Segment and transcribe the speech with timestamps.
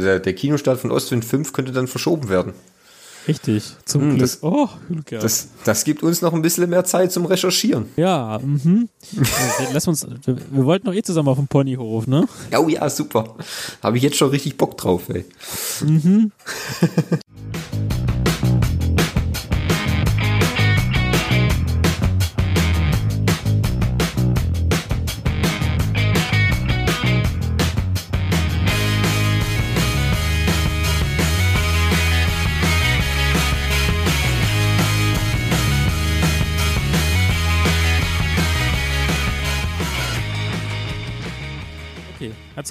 [0.00, 2.52] der, der Kinostart von Ostwind 5 könnte dann verschoben werden.
[3.28, 4.20] Richtig, zum Hm, Glück.
[4.20, 5.24] das- oh, Glück gehabt.
[5.24, 7.86] Das, das gibt uns noch ein bisschen mehr Zeit zum Recherchieren.
[7.96, 8.88] ja, mhm.
[9.72, 12.28] Lass uns, wir, wir wollten doch eh zusammen auf dem Ponyhof, ne?
[12.56, 13.34] Oh ja, super.
[13.82, 15.24] Habe ich jetzt schon richtig Bock drauf, ey.
[15.82, 16.28] Okay,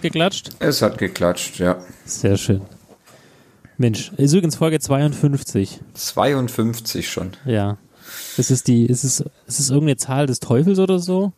[0.05, 0.49] geklatscht?
[0.59, 1.77] Es hat geklatscht, ja.
[2.05, 2.61] Sehr schön.
[3.77, 5.79] Mensch, ist übrigens Folge 52.
[5.93, 7.31] 52 schon.
[7.45, 7.77] Ja.
[8.37, 11.33] Ist es die, ist es, ist es irgendeine Zahl des Teufels oder so?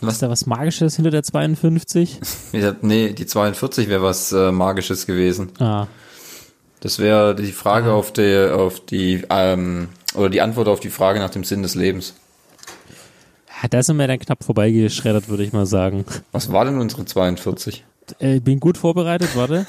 [0.00, 0.12] Was?
[0.14, 2.20] Ist da was Magisches hinter der 52?
[2.52, 5.50] Ich hab, nee, die 42 wäre was äh, Magisches gewesen.
[5.58, 5.88] Ah,
[6.80, 11.18] Das wäre die Frage auf die, auf die, ähm, oder die Antwort auf die Frage
[11.18, 12.14] nach dem Sinn des Lebens.
[13.70, 16.04] Da sind wir dann knapp vorbeigeschreddert, würde ich mal sagen.
[16.32, 17.84] Was war denn unsere 42?
[18.20, 19.66] Äh, bin gut vorbereitet, warte.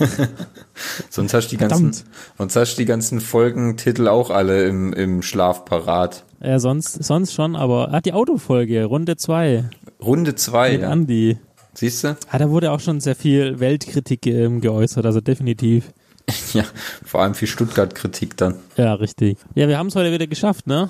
[1.09, 2.05] Sonst hast du die ganzen, Verdammt.
[2.37, 6.23] sonst hast du die ganzen Folgentitel auch alle im, im Schlaf parat.
[6.39, 10.89] Ja, sonst, sonst schon, aber ah, die Autofolge, Runde 2 Runde 2, mit ja.
[10.89, 11.37] Andi.
[11.73, 12.15] Siehst du?
[12.29, 15.91] Ah, da wurde auch schon sehr viel Weltkritik ähm, geäußert, also definitiv.
[16.53, 16.63] Ja,
[17.05, 18.55] vor allem viel Stuttgart-Kritik dann.
[18.75, 19.37] Ja, richtig.
[19.55, 20.89] Ja, wir haben es heute wieder geschafft, ne?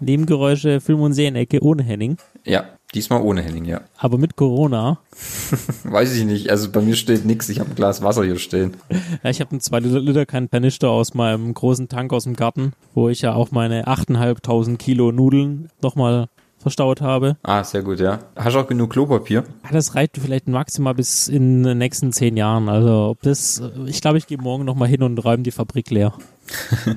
[0.00, 3.80] Nebengeräusche, Film- und Serienecke ohne Henning, Ja, diesmal ohne Henning, ja.
[3.98, 4.98] aber mit Corona.
[5.84, 8.74] Weiß ich nicht, also bei mir steht nichts, ich habe ein Glas Wasser hier stehen.
[9.22, 13.08] Ja, ich habe einen 2 Liter, Kanister aus meinem großen Tank aus dem Garten, wo
[13.08, 17.36] ich ja auch meine 8.500 Kilo Nudeln nochmal verstaut habe.
[17.44, 18.18] Ah, sehr gut, ja.
[18.34, 19.44] Hast du auch genug Klopapier?
[19.62, 22.68] Ah, Das reicht vielleicht maximal bis in den nächsten zehn Jahren.
[22.68, 26.12] Also ob das, ich glaube, ich gehe morgen nochmal hin und räume die Fabrik leer.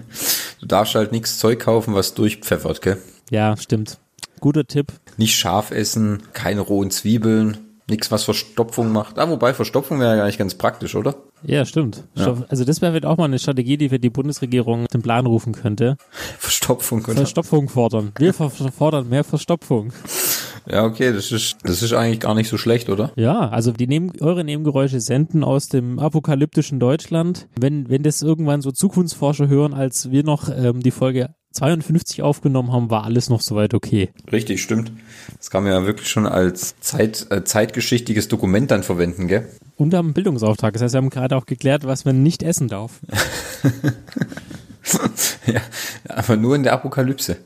[0.60, 2.98] Du darfst halt nichts Zeug kaufen, was durchpfeffert, gell?
[3.32, 3.98] Ja, stimmt.
[4.40, 4.92] Guter Tipp.
[5.18, 7.58] Nicht scharf essen, keine rohen Zwiebeln,
[7.88, 9.20] nichts, was Verstopfung macht.
[9.20, 11.16] Ah, wobei Verstopfung wäre ja eigentlich ganz praktisch, oder?
[11.44, 12.04] Ja, stimmt.
[12.16, 12.38] Ja.
[12.50, 15.98] Also das wäre auch mal eine Strategie, die für die Bundesregierung den Plan rufen könnte.
[16.38, 17.16] Verstopfung, oder?
[17.16, 18.12] Verstopfung fordern.
[18.18, 19.92] Wir fordern mehr Verstopfung.
[20.68, 23.12] Ja, okay, das ist, das ist eigentlich gar nicht so schlecht, oder?
[23.16, 27.48] Ja, also die Neben eure Nebengeräusche senden aus dem apokalyptischen Deutschland.
[27.60, 32.72] Wenn, wenn das irgendwann so Zukunftsforscher hören, als wir noch ähm, die Folge 52 aufgenommen
[32.72, 34.10] haben, war alles noch soweit okay.
[34.32, 34.92] Richtig, stimmt.
[35.38, 39.48] Das kann man ja wirklich schon als Zeit, äh, zeitgeschichtliches Dokument dann verwenden, gell?
[39.76, 40.74] Und haben einen Bildungsauftrag.
[40.74, 43.00] Das heißt, wir haben gerade auch geklärt, was man nicht essen darf.
[45.48, 45.62] ja,
[46.08, 47.38] aber nur in der Apokalypse.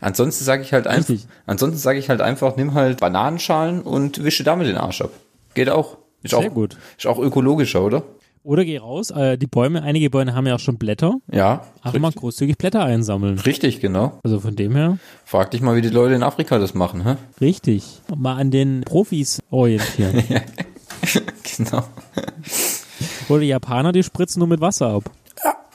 [0.00, 1.14] Ansonsten sage ich halt einfach,
[1.46, 5.10] ansonsten sage ich halt einfach, nimm halt Bananenschalen und wische damit den Arsch ab.
[5.54, 5.98] Geht auch.
[6.22, 6.76] Ist Sehr auch, gut.
[6.98, 8.02] Ist auch ökologischer, oder?
[8.42, 11.16] Oder geh raus, äh, die Bäume, einige Bäume haben ja auch schon Blätter.
[11.32, 11.66] Ja.
[11.82, 13.40] Einfach mal großzügig Blätter einsammeln.
[13.40, 14.20] Richtig, genau.
[14.22, 17.16] Also von dem her, Frag dich mal, wie die Leute in Afrika das machen, hä?
[17.40, 18.02] richtig.
[18.16, 20.22] Mal an den Profis orientieren.
[21.56, 21.82] genau.
[23.28, 25.10] Oder die Japaner, die spritzen nur mit Wasser ab.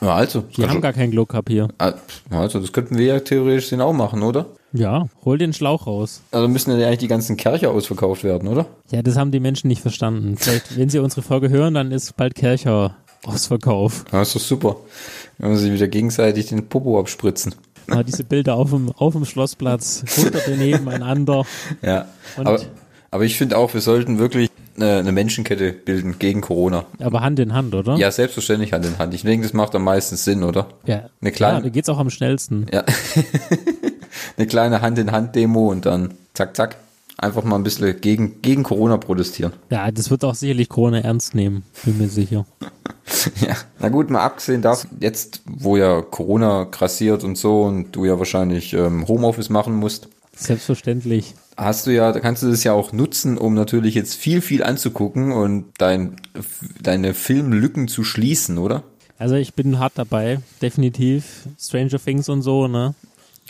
[0.01, 0.41] Ja, also.
[0.41, 1.67] Die haben gar kein Glockpapier.
[1.77, 1.93] Ah,
[2.29, 4.47] Also, das könnten wir ja theoretisch den auch machen, oder?
[4.73, 6.21] Ja, hol den Schlauch raus.
[6.31, 8.65] Also müssen ja eigentlich die ganzen Kercher ausverkauft werden, oder?
[8.91, 10.37] Ja, das haben die Menschen nicht verstanden.
[10.37, 14.05] Vielleicht, wenn sie unsere Folge hören, dann ist bald Kercher Ausverkauf.
[14.11, 14.77] Ja, ist doch super.
[15.37, 17.53] Wenn wir sich wieder gegenseitig den Popo abspritzen.
[17.87, 21.45] Mal diese Bilder auf dem, auf dem Schlossplatz, hunderte nebeneinander.
[21.81, 22.07] Ja.
[22.37, 22.59] Und- Aber,
[23.11, 26.85] aber ich finde auch, wir sollten wirklich eine, eine Menschenkette bilden gegen Corona.
[26.99, 27.95] Aber Hand in Hand, oder?
[27.97, 29.13] Ja, selbstverständlich Hand in Hand.
[29.13, 30.69] Ich denke, das macht am meisten Sinn, oder?
[30.85, 32.65] Ja, Eine kleine- Ja, da geht's auch am schnellsten.
[32.73, 32.83] Ja.
[34.37, 36.77] eine kleine Hand-in-Hand-Demo und dann zack, zack.
[37.17, 39.53] Einfach mal ein bisschen gegen, gegen Corona protestieren.
[39.69, 42.45] Ja, das wird auch sicherlich Corona ernst nehmen, bin mir sicher.
[43.45, 43.55] Ja.
[43.79, 48.17] Na gut, mal abgesehen davon, jetzt, wo ja Corona grassiert und so und du ja
[48.17, 51.35] wahrscheinlich ähm, Homeoffice machen musst, Selbstverständlich.
[51.57, 54.63] Hast du ja, da kannst du das ja auch nutzen, um natürlich jetzt viel, viel
[54.63, 56.15] anzugucken und dein,
[56.81, 58.83] deine Filmlücken zu schließen, oder?
[59.17, 61.47] Also ich bin hart dabei, definitiv.
[61.59, 62.95] Stranger Things und so, ne?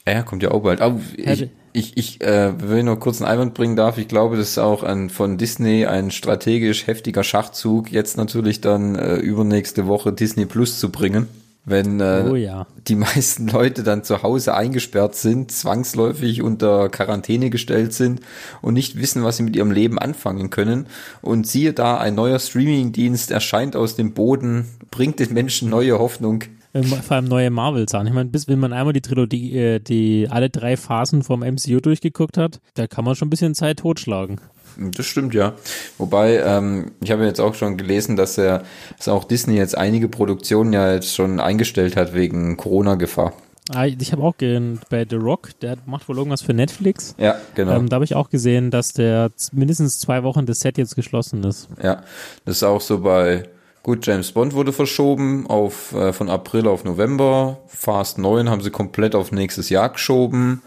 [0.07, 0.81] Ja, kommt ja auch bald.
[0.81, 4.35] Aber ich, ich, ich äh, wenn ich noch kurz einen Einwand bringen darf, ich glaube,
[4.35, 9.87] das ist auch ein, von Disney ein strategisch heftiger Schachzug, jetzt natürlich dann äh, übernächste
[9.87, 11.27] Woche Disney Plus zu bringen.
[11.63, 12.65] Wenn äh, Oh ja.
[12.87, 18.21] die meisten Leute dann zu Hause eingesperrt sind, zwangsläufig unter Quarantäne gestellt sind
[18.61, 20.87] und nicht wissen, was sie mit ihrem Leben anfangen können.
[21.21, 26.43] Und siehe da, ein neuer Streamingdienst erscheint aus dem Boden, bringt den Menschen neue Hoffnung.
[26.73, 28.07] Ähm, Vor allem neue Marvel-Sachen.
[28.07, 31.79] Ich meine, bis wenn man einmal die Trilogie, äh, die alle drei Phasen vom MCU
[31.81, 34.39] durchgeguckt hat, da kann man schon ein bisschen Zeit totschlagen.
[34.77, 35.53] Das stimmt, ja.
[35.97, 38.63] Wobei, ähm, ich habe jetzt auch schon gelesen, dass er,
[38.97, 43.33] dass auch Disney jetzt einige Produktionen ja jetzt schon eingestellt hat wegen Corona-Gefahr.
[43.73, 47.15] Ah, ich habe auch gesehen, bei The Rock, der macht wohl irgendwas für Netflix.
[47.17, 47.77] Ja, genau.
[47.77, 51.43] Ähm, da habe ich auch gesehen, dass der mindestens zwei Wochen das Set jetzt geschlossen
[51.43, 51.69] ist.
[51.81, 52.03] Ja,
[52.45, 53.47] das ist auch so bei,
[53.83, 57.59] gut, James Bond wurde verschoben auf, äh, von April auf November.
[57.67, 60.61] Fast 9 haben sie komplett auf nächstes Jahr geschoben.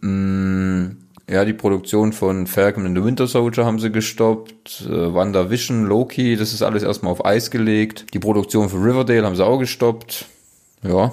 [0.00, 4.86] Mm, ja, die Produktion von Falcon and the Winter Soldier haben sie gestoppt.
[4.86, 8.12] Äh, WandaVision, Loki, das ist alles erstmal auf Eis gelegt.
[8.12, 10.26] Die Produktion für Riverdale haben sie auch gestoppt.
[10.82, 11.12] Ja.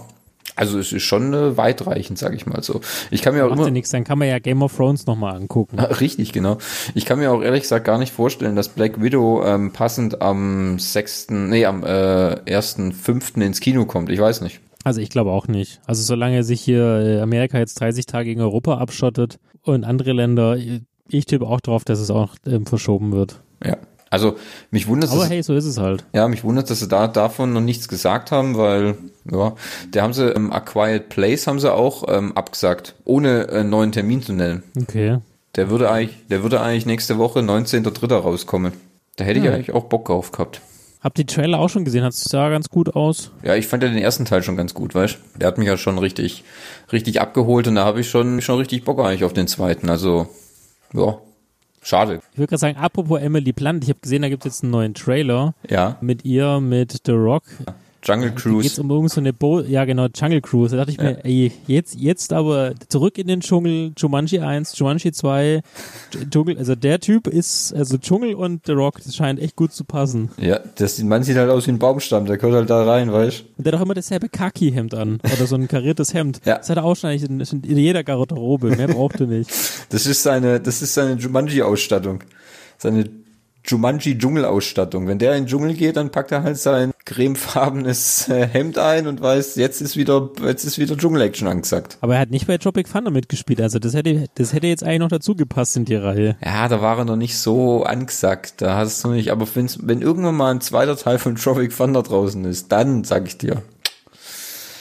[0.58, 2.82] Also es ist schon äh, weitreichend, sag ich mal so.
[3.10, 5.06] Ich kann mir auch Macht immer ja nichts, dann kann man ja Game of Thrones
[5.06, 5.80] nochmal angucken.
[6.02, 6.58] Richtig, genau.
[6.94, 10.78] Ich kann mir auch ehrlich gesagt gar nicht vorstellen, dass Black Widow ähm, passend am
[10.78, 13.42] 6., nee, am äh, 1.5.
[13.42, 14.10] ins Kino kommt.
[14.10, 14.60] Ich weiß nicht.
[14.84, 15.80] Also ich glaube auch nicht.
[15.86, 20.58] Also solange sich hier äh, Amerika jetzt 30 Tage gegen Europa abschottet und andere Länder,
[20.58, 23.40] ich- ich tippe auch drauf, dass es auch ähm, verschoben wird.
[23.66, 23.78] Ja.
[24.10, 24.36] Also
[24.72, 26.04] mich wundert Aber es, hey, so ist es halt.
[26.14, 28.96] ja, mich wundert, dass sie da davon noch nichts gesagt haben, weil
[29.32, 29.54] ja,
[29.92, 33.92] da haben sie ähm, A Quiet Place haben sie auch ähm, abgesagt, ohne einen neuen
[33.94, 34.64] Termin zu nennen.
[34.82, 35.20] Okay.
[35.56, 38.14] Der würde eigentlich, der würde eigentlich nächste Woche 19.3.
[38.14, 38.74] rauskommen.
[39.18, 39.54] Da hätte ich Hm.
[39.54, 40.62] eigentlich auch Bock drauf gehabt.
[41.02, 42.04] Habt ihr die Trailer auch schon gesehen?
[42.04, 43.32] Hat es sah ganz gut aus?
[43.44, 45.76] Ja, ich fand ja den ersten Teil schon ganz gut, weißt Der hat mich ja
[45.76, 46.44] schon richtig,
[46.92, 49.90] richtig abgeholt und da habe ich schon, schon richtig Bock eigentlich auf den zweiten.
[49.90, 50.28] Also,
[50.94, 51.18] ja,
[51.82, 52.20] schade.
[52.34, 54.72] Ich würde gerade sagen, apropos Emily Blunt, ich habe gesehen, da gibt es jetzt einen
[54.72, 57.44] neuen Trailer Ja, mit ihr, mit The Rock.
[58.04, 58.82] Jungle Cruise.
[58.82, 60.72] um irgend so eine Bo ja genau, Jungle Cruise.
[60.76, 65.12] Da dachte ich mir, ey, jetzt, jetzt aber zurück in den Dschungel, Jumanji 1, Jumanji
[65.12, 65.62] 2,
[66.12, 69.72] Dsch- Dschungel, also der Typ ist, also Dschungel und The Rock, das scheint echt gut
[69.74, 70.30] zu passen.
[70.38, 73.44] Ja, das, man sieht halt aus wie ein Baumstamm, der gehört halt da rein, weißt
[73.58, 75.20] Und der hat auch immer dasselbe Kaki-Hemd an.
[75.24, 76.40] Oder so ein kariertes Hemd.
[76.46, 76.58] Ja.
[76.58, 78.76] Das hat er auch schon eigentlich in, in jeder Garderobe.
[78.76, 79.50] Mehr braucht er nicht.
[79.90, 82.24] Das ist seine, das ist seine Jumanji-Ausstattung.
[82.78, 83.10] Seine
[83.66, 85.08] Jumanji-Dschungel-Ausstattung.
[85.08, 89.08] Wenn der in den Dschungel geht, dann packt er halt sein cremefarbenes äh, Hemd ein
[89.08, 91.98] und weiß, jetzt ist wieder, jetzt ist wieder Dschungel-Action angesagt.
[92.02, 93.62] Aber er hat nicht bei Tropic Thunder mitgespielt.
[93.62, 96.36] Also das hätte, das hätte jetzt eigentlich noch dazu gepasst in die Reihe.
[96.44, 98.56] Ja, da war er noch nicht so angesagt.
[98.62, 102.04] Da hast du noch nicht, aber wenn irgendwann mal ein zweiter Teil von Tropic Thunder
[102.04, 103.62] draußen ist, dann sag ich dir.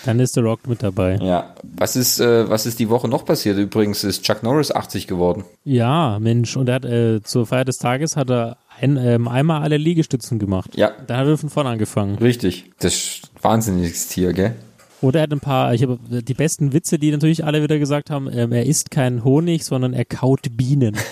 [0.05, 1.17] Dann ist The Rock mit dabei.
[1.21, 1.55] Ja.
[1.63, 3.59] Was ist, äh, was ist die Woche noch passiert?
[3.59, 5.45] Übrigens ist Chuck Norris 80 geworden.
[5.65, 6.57] Ja, Mensch.
[6.57, 10.39] Und er hat äh, zur Feier des Tages hat er ein, ähm, einmal alle Liegestützen
[10.39, 10.71] gemacht.
[10.77, 12.17] Ja, Dann hat er von vorne angefangen.
[12.19, 12.71] richtig.
[12.79, 14.55] Das ist wahnsinniges Tier, gell?
[15.03, 18.11] Oder er hat ein paar, ich habe die besten Witze, die natürlich alle wieder gesagt
[18.11, 20.97] haben, ähm, er isst keinen Honig, sondern er kaut Bienen.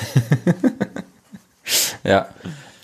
[2.05, 2.29] Ja.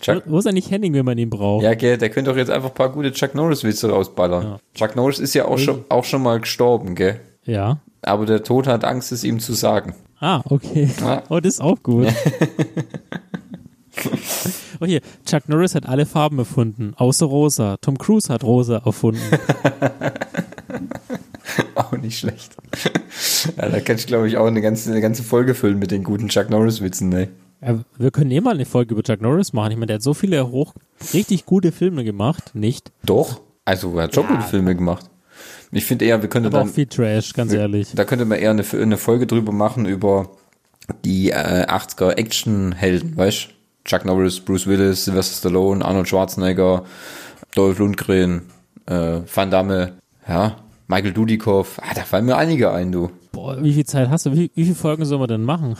[0.05, 1.63] Chuck, Wo ist eigentlich Henning, wenn man ihn braucht?
[1.63, 4.43] ja, gell, der könnte doch jetzt einfach ein paar gute Chuck Norris-Witze rausballern.
[4.43, 4.59] Ja.
[4.73, 7.19] Chuck Norris ist ja auch schon, auch schon mal gestorben, gell?
[7.43, 7.79] ja.
[8.07, 9.95] Aber der Tod hat Angst, es ihm zu sagen.
[10.19, 10.89] Ah, okay.
[11.01, 11.23] Ja.
[11.29, 12.05] Oh, das ist auch gut.
[14.79, 17.77] oh hier, Chuck Norris hat alle Farben erfunden, außer rosa.
[17.81, 19.21] Tom Cruise hat rosa erfunden.
[21.75, 22.55] Auch nicht schlecht.
[23.57, 26.03] ja, da kannst du, glaube ich, auch eine ganze, eine ganze Folge füllen mit den
[26.03, 27.29] guten Chuck Norris-Witzen, ne?
[27.61, 29.71] Ja, wir können eh mal eine Folge über Chuck Norris machen.
[29.71, 30.73] Ich meine, der hat so viele hoch,
[31.13, 32.91] richtig gute Filme gemacht, nicht?
[33.05, 33.41] Doch.
[33.65, 34.35] Also, er hat schon Ja.
[34.35, 35.09] gute Filme gemacht.
[35.71, 37.91] Ich finde eher, wir könnten Aber auch dann, viel Trash, ganz ehrlich.
[37.95, 40.29] da könnte man eher eine, eine Folge drüber machen über
[41.03, 43.49] die äh, 80er Actionhelden, weißt
[43.83, 46.85] Chuck Norris, Bruce Willis, Sylvester Stallone, Arnold Schwarzenegger,
[47.55, 48.43] Dolph Lundgren,
[48.85, 49.93] äh, Van Damme,
[50.27, 51.79] ja, Michael Dudikoff.
[51.81, 53.09] Ah, da fallen mir einige ein, du.
[53.35, 54.31] Boah, wie viel Zeit hast du?
[54.33, 55.75] Wie, wie viele Folgen sollen wir denn machen?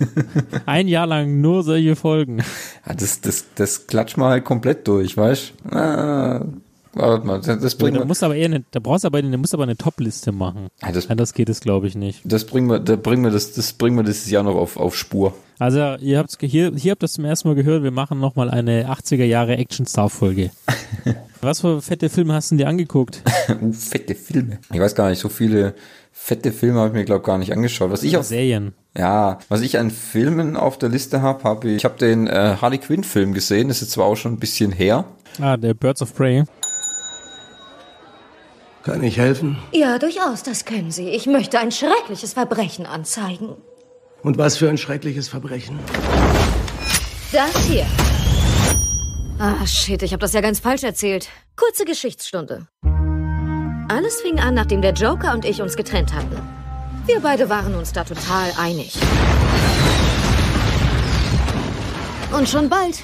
[0.66, 2.38] Ein Jahr lang nur solche Folgen.
[2.86, 6.44] Ja, das, das, das klatscht mal halt komplett durch, weißt Ah,
[6.92, 9.18] warte mal, das, das bringen Da wir, musst aber eher eine, da brauchst du aber,
[9.18, 10.68] eine, musst aber eine Top-Liste machen.
[10.82, 12.20] ah, das, Anders geht es, glaube ich, nicht.
[12.24, 14.96] das bringen wir, da bringen wir das, das bringen wir dieses Jahr noch auf, auf
[14.96, 15.34] Spur.
[15.58, 18.18] Also, ihr habt's, ge- hier, hier habt ihr das zum ersten Mal gehört, wir machen
[18.20, 20.50] nochmal eine 80er Jahre Action-Star-Folge.
[21.40, 23.22] Was für fette Filme hast du dir angeguckt?
[23.72, 24.58] fette Filme.
[24.72, 25.74] Ich weiß gar nicht, so viele
[26.12, 27.90] fette Filme habe ich mir, glaube gar nicht angeschaut.
[27.90, 28.74] Was ich auf, Serien.
[28.96, 32.56] ja, was ich an Filmen auf der Liste habe, habe ich, ich habe den äh,
[32.60, 35.04] Harley Quinn Film gesehen, das ist zwar auch schon ein bisschen her.
[35.40, 36.44] Ah, der Birds of Prey.
[38.84, 39.58] Kann ich helfen?
[39.72, 41.08] Ja, durchaus, das können Sie.
[41.08, 43.50] Ich möchte ein schreckliches Verbrechen anzeigen.
[44.22, 45.78] Und was für ein schreckliches Verbrechen.
[47.32, 47.86] Das hier.
[49.38, 51.28] Ah, shit, ich habe das ja ganz falsch erzählt.
[51.56, 52.66] Kurze Geschichtsstunde.
[53.92, 56.34] Alles fing an, nachdem der Joker und ich uns getrennt hatten.
[57.04, 58.98] Wir beide waren uns da total einig.
[62.34, 63.02] Und schon bald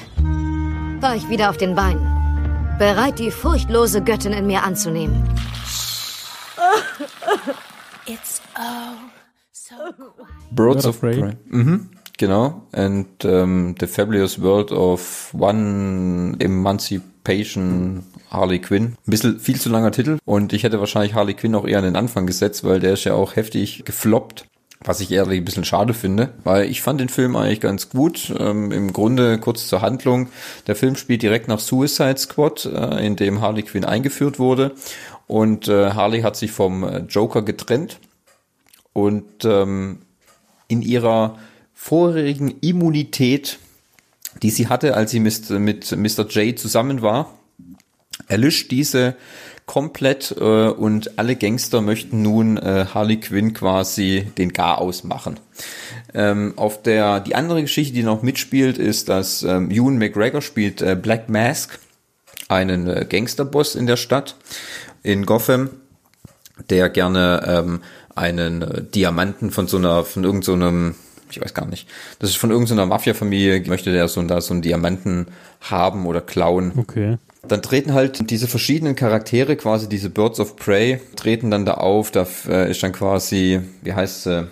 [1.02, 2.00] war ich wieder auf den Beinen.
[2.78, 5.28] Bereit, die furchtlose Göttin in mir anzunehmen.
[8.06, 8.94] It's oh
[9.52, 10.28] so quiet.
[10.52, 11.00] Birds of.
[11.00, 11.36] Prey.
[11.50, 11.90] Mhm.
[12.16, 12.62] Genau.
[12.72, 17.17] And um, The Fabulous World of One Emancipation
[18.30, 18.96] Harley Quinn.
[19.06, 21.84] Ein bisschen viel zu langer Titel und ich hätte wahrscheinlich Harley Quinn auch eher an
[21.84, 24.46] den Anfang gesetzt, weil der ist ja auch heftig gefloppt.
[24.84, 28.32] Was ich ehrlich ein bisschen schade finde, weil ich fand den Film eigentlich ganz gut.
[28.38, 30.28] Ähm, Im Grunde kurz zur Handlung.
[30.68, 34.72] Der Film spielt direkt nach Suicide Squad, äh, in dem Harley Quinn eingeführt wurde.
[35.26, 37.98] Und äh, Harley hat sich vom Joker getrennt.
[38.92, 39.98] Und ähm,
[40.68, 41.38] in ihrer
[41.74, 43.58] vorherigen Immunität,
[44.42, 46.26] die sie hatte, als sie mit, mit Mr.
[46.28, 47.34] J zusammen war,
[48.26, 49.16] erlischt diese
[49.66, 55.38] komplett äh, und alle Gangster möchten nun äh, Harley Quinn quasi den Gar ausmachen.
[56.14, 60.80] Ähm, auf der die andere Geschichte, die noch mitspielt, ist, dass ähm, Ewan McGregor spielt
[60.80, 61.78] äh, Black Mask,
[62.48, 64.36] einen äh, Gangsterboss in der Stadt
[65.02, 65.70] in Gotham,
[66.70, 67.80] der gerne ähm,
[68.14, 70.98] einen äh, Diamanten von so einer von irgendeinem so
[71.30, 71.88] ich weiß gar nicht.
[72.18, 75.26] Das ist von irgendeiner Mafia-Familie, möchte der so, da so einen Diamanten
[75.60, 76.72] haben oder klauen.
[76.76, 77.18] Okay.
[77.46, 82.10] Dann treten halt diese verschiedenen Charaktere, quasi diese Birds of Prey, treten dann da auf.
[82.10, 84.48] Da äh, ist dann quasi, wie heißt sie?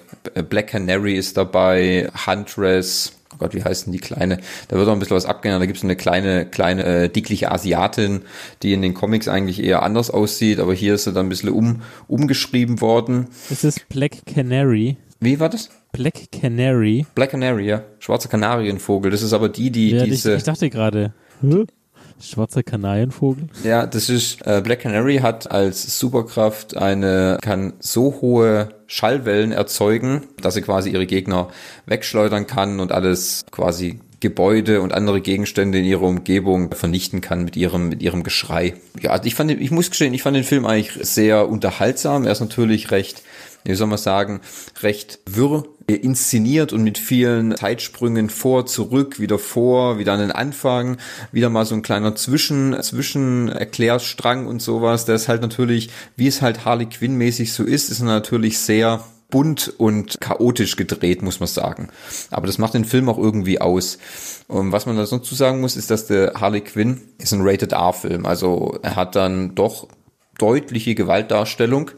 [0.49, 4.39] Black Canary ist dabei, Huntress, oh Gott, wie heißt denn die kleine?
[4.69, 5.63] Da wird auch ein bisschen was abgeändert.
[5.63, 8.23] Da gibt es eine kleine, kleine, äh, dickliche Asiatin,
[8.63, 11.51] die in den Comics eigentlich eher anders aussieht, aber hier ist sie dann ein bisschen
[11.51, 13.29] um, umgeschrieben worden.
[13.51, 14.97] Es ist Black Canary.
[15.21, 15.71] Wie war das?
[15.93, 17.07] Black Canary.
[17.15, 17.83] Black Canary, ja.
[17.99, 19.11] Schwarzer Kanarienvogel.
[19.11, 20.33] Das ist aber die, die Ja, diese.
[20.33, 21.67] ich, ich dachte gerade, hm?
[22.21, 23.49] schwarzer Kanarienvogel.
[23.65, 30.23] Ja, das ist äh, Black Canary hat als Superkraft eine kann so hohe Schallwellen erzeugen,
[30.41, 31.49] dass sie quasi ihre Gegner
[31.87, 37.57] wegschleudern kann und alles quasi Gebäude und andere Gegenstände in ihrer Umgebung vernichten kann mit
[37.57, 38.75] ihrem mit ihrem Geschrei.
[39.01, 42.25] Ja, also ich fand ich muss gestehen, ich fand den Film eigentlich sehr unterhaltsam.
[42.25, 43.23] Er ist natürlich recht
[43.67, 44.41] wie soll man sagen,
[44.83, 50.99] recht wirr inszeniert und mit vielen Zeitsprüngen vor, zurück, wieder vor, wieder an den Anfang,
[51.33, 55.05] wieder mal so ein kleiner Zwischen, Zwischenerklärstrang und sowas.
[55.05, 59.05] Der ist halt natürlich, wie es halt Harley Quinn mäßig so ist, ist natürlich sehr
[59.29, 61.89] bunt und chaotisch gedreht, muss man sagen.
[62.31, 63.99] Aber das macht den Film auch irgendwie aus.
[64.49, 67.41] Und was man da sonst zu sagen muss, ist, dass der Harley Quinn ist ein
[67.43, 68.27] Rated R-Film.
[68.27, 69.89] Also er hat dann doch
[70.39, 71.91] deutliche Gewaltdarstellung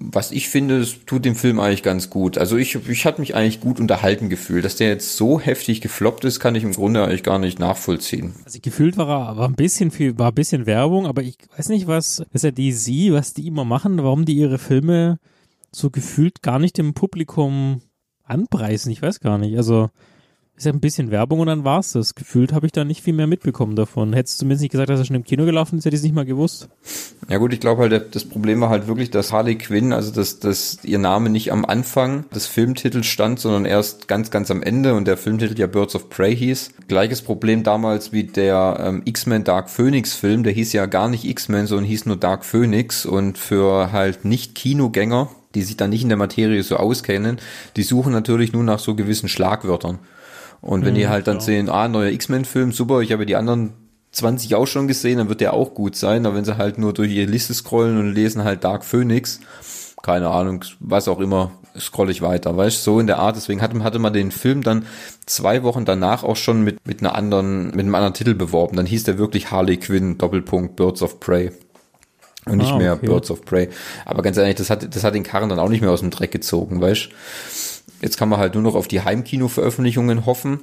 [0.00, 2.38] was ich finde, es tut dem Film eigentlich ganz gut.
[2.38, 4.64] Also ich, ich hatte mich eigentlich gut unterhalten gefühlt.
[4.64, 8.34] Dass der jetzt so heftig gefloppt ist, kann ich im Grunde eigentlich gar nicht nachvollziehen.
[8.44, 11.68] Also gefühlt war er, war ein bisschen viel, war ein bisschen Werbung, aber ich weiß
[11.68, 15.18] nicht, was, ist ja die sie, was die immer machen, warum die ihre Filme
[15.72, 17.82] so gefühlt gar nicht dem Publikum
[18.24, 18.92] anpreisen.
[18.92, 19.56] Ich weiß gar nicht.
[19.56, 19.90] Also
[20.60, 22.14] ist ja ein bisschen Werbung und dann war's das.
[22.14, 24.12] Gefühlt habe ich da nicht viel mehr mitbekommen davon.
[24.12, 26.04] Hättest du zumindest nicht gesagt, dass er schon im Kino gelaufen ist, hätte ich es
[26.04, 26.68] nicht mal gewusst.
[27.30, 30.38] Ja gut, ich glaube halt, das Problem war halt wirklich, dass Harley Quinn, also dass,
[30.38, 34.94] dass ihr Name nicht am Anfang des Filmtitels stand, sondern erst ganz, ganz am Ende
[34.94, 36.72] und der Filmtitel ja Birds of Prey hieß.
[36.88, 41.24] Gleiches Problem damals wie der ähm, X-Men Dark Phoenix Film, der hieß ja gar nicht
[41.24, 46.02] X-Men, sondern hieß nur Dark Phoenix und für halt nicht Kinogänger, die sich dann nicht
[46.02, 47.38] in der Materie so auskennen,
[47.76, 49.98] die suchen natürlich nur nach so gewissen Schlagwörtern.
[50.60, 51.46] Und wenn Mhm, die halt dann klar.
[51.46, 53.72] sehen, ah, neuer X-Men-Film, super, ich habe die anderen
[54.12, 56.26] 20 auch schon gesehen, dann wird der auch gut sein.
[56.26, 59.40] Aber wenn sie halt nur durch ihre Liste scrollen und lesen halt Dark Phoenix,
[60.02, 63.36] keine Ahnung, was auch immer, scroll ich weiter, weißt so in der Art.
[63.36, 64.84] Deswegen hatte, hatte man den Film dann
[65.26, 68.76] zwei Wochen danach auch schon mit, mit einer anderen, mit einem anderen Titel beworben.
[68.76, 71.52] Dann hieß der wirklich Harley Quinn, Doppelpunkt, Birds of Prey.
[72.46, 73.06] Und nicht Ah, mehr okay.
[73.06, 73.68] Birds of Prey.
[74.06, 76.10] Aber ganz ehrlich, das hat, das hat den Karren dann auch nicht mehr aus dem
[76.10, 77.08] Dreck gezogen, weißt
[78.02, 80.60] Jetzt kann man halt nur noch auf die Heimkino-Veröffentlichungen hoffen,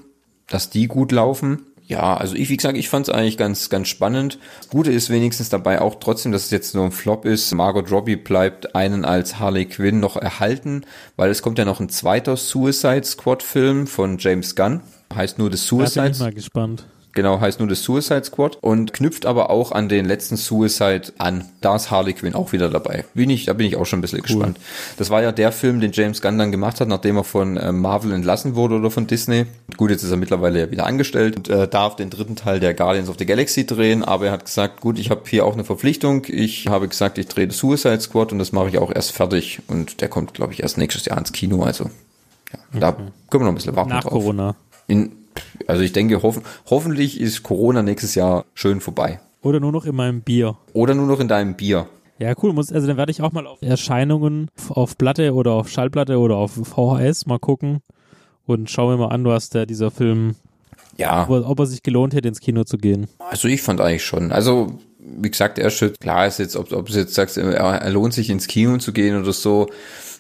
[0.48, 1.62] dass die gut laufen.
[1.86, 4.40] Ja, also ich, wie gesagt, ich fand es eigentlich ganz, ganz spannend.
[4.60, 7.54] Das Gute ist wenigstens dabei auch trotzdem, dass es jetzt nur ein Flop ist.
[7.54, 10.82] Margot Robbie bleibt einen als Harley Quinn noch erhalten,
[11.16, 14.82] weil es kommt ja noch ein zweiter Suicide Squad Film von James Gunn.
[15.16, 16.86] Heißt nur The Da bin Suicide ich mal gespannt.
[17.18, 21.46] Genau, heißt nur das Suicide Squad und knüpft aber auch an den letzten Suicide an.
[21.62, 23.06] Da ist Harley Quinn auch wieder dabei.
[23.16, 24.60] Bin ich, da bin ich auch schon ein bisschen gespannt.
[24.98, 27.72] Das war ja der Film, den James Gunn dann gemacht hat, nachdem er von äh,
[27.72, 29.48] Marvel entlassen wurde oder von Disney.
[29.78, 32.76] Gut, jetzt ist er mittlerweile ja wieder angestellt und äh, darf den dritten Teil der
[32.76, 35.64] Guardians of the Galaxy drehen, aber er hat gesagt, gut, ich habe hier auch eine
[35.64, 36.22] Verpflichtung.
[36.28, 39.60] Ich habe gesagt, ich drehe das Suicide Squad und das mache ich auch erst fertig
[39.68, 41.64] und der kommt, glaube ich, erst nächstes Jahr ins Kino.
[41.64, 41.86] Also
[42.54, 44.12] ja, da können wir noch ein bisschen warten Nach drauf.
[44.12, 44.56] Corona.
[44.86, 45.14] In,
[45.68, 49.20] also ich denke, hoffen, hoffentlich ist Corona nächstes Jahr schön vorbei.
[49.42, 50.58] Oder nur noch in meinem Bier.
[50.74, 51.88] Oder nur noch in deinem Bier.
[52.20, 52.52] Ja, cool.
[52.54, 56.36] Muss, also dann werde ich auch mal auf Erscheinungen auf Platte oder auf Schallplatte oder
[56.38, 57.82] auf VHS mal gucken
[58.46, 60.36] und schau mir mal an, was der dieser Film,
[60.98, 63.08] Ja, ob, ob er sich gelohnt hätte, ins Kino zu gehen.
[63.20, 64.32] also ich fand eigentlich schon.
[64.32, 67.90] Also, wie gesagt, er schon, klar ist jetzt, ob, ob du jetzt sagst, er, er
[67.92, 69.68] lohnt sich ins Kino zu gehen oder so.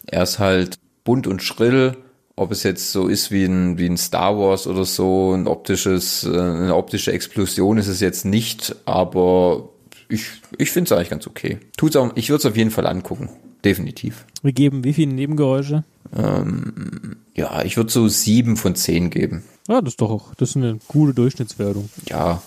[0.05, 1.97] Er ist halt bunt und schrill
[2.37, 6.23] ob es jetzt so ist wie ein, wie ein Star Wars oder so, ein optisches,
[6.23, 9.69] äh, eine optische Explosion ist es jetzt nicht, aber
[10.07, 10.25] ich,
[10.57, 11.57] ich finde es eigentlich ganz okay.
[11.75, 13.29] Tut's auch, ich würde es auf jeden Fall angucken.
[13.65, 14.23] Definitiv.
[14.43, 15.83] Wir geben wie viele Nebengeräusche?
[16.15, 19.43] Ähm, ja, ich würde so sieben von zehn geben.
[19.67, 21.89] Ja, das ist doch auch, das ist eine gute Durchschnittswertung.
[22.05, 22.41] Ja.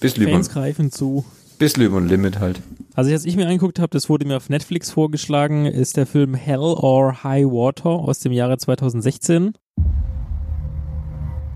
[0.00, 1.24] Bisschen über, Fans greifen zu.
[1.58, 2.60] Bisschen über ein Limit halt.
[2.94, 6.34] Also, als ich mir angeguckt habe, das wurde mir auf Netflix vorgeschlagen, ist der Film
[6.34, 9.52] Hell or High Water aus dem Jahre 2016.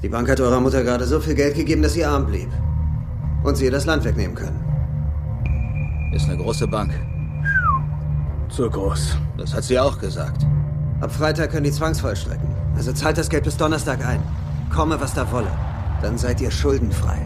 [0.03, 2.49] Die Bank hat eurer Mutter gerade so viel Geld gegeben, dass sie arm blieb.
[3.45, 4.65] Und sie ihr das Land wegnehmen können.
[6.15, 6.93] Ist eine große Bank.
[8.49, 9.17] Zu groß.
[9.39, 10.47] Das hat sie auch gesagt.
[11.01, 12.49] Ab Freitag können die zwangsvollstrecken.
[12.77, 14.23] Also zahlt das Geld bis Donnerstag ein.
[14.71, 15.51] Komme, was da wolle.
[16.03, 17.19] Dann seid ihr schuldenfrei.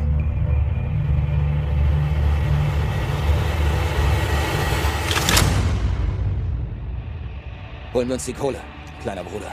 [7.95, 8.59] Holen wir uns die Kohle,
[9.03, 9.53] kleiner Bruder.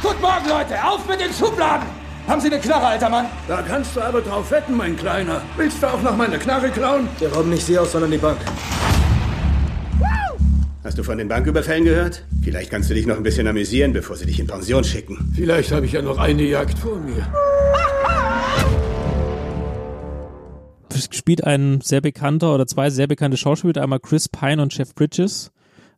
[0.00, 0.76] Guten Morgen, Leute!
[0.84, 1.88] Auf mit den Schubladen!
[2.28, 3.26] Haben Sie eine Knarre, alter Mann?
[3.48, 5.42] Da kannst du aber drauf wetten, mein Kleiner.
[5.56, 7.08] Willst du auch noch meine Knarre klauen?
[7.18, 8.38] Wir rauben nicht sie aus, sondern die Bank.
[10.84, 12.24] Hast du von den Banküberfällen gehört?
[12.40, 15.32] Vielleicht kannst du dich noch ein bisschen amüsieren, bevor sie dich in Pension schicken.
[15.34, 17.26] Vielleicht habe ich ja noch eine Jagd vor mir.
[20.94, 24.94] Es spielt ein sehr bekannter oder zwei sehr bekannte Schauspieler, einmal Chris Pine und Jeff
[24.94, 25.50] Bridges.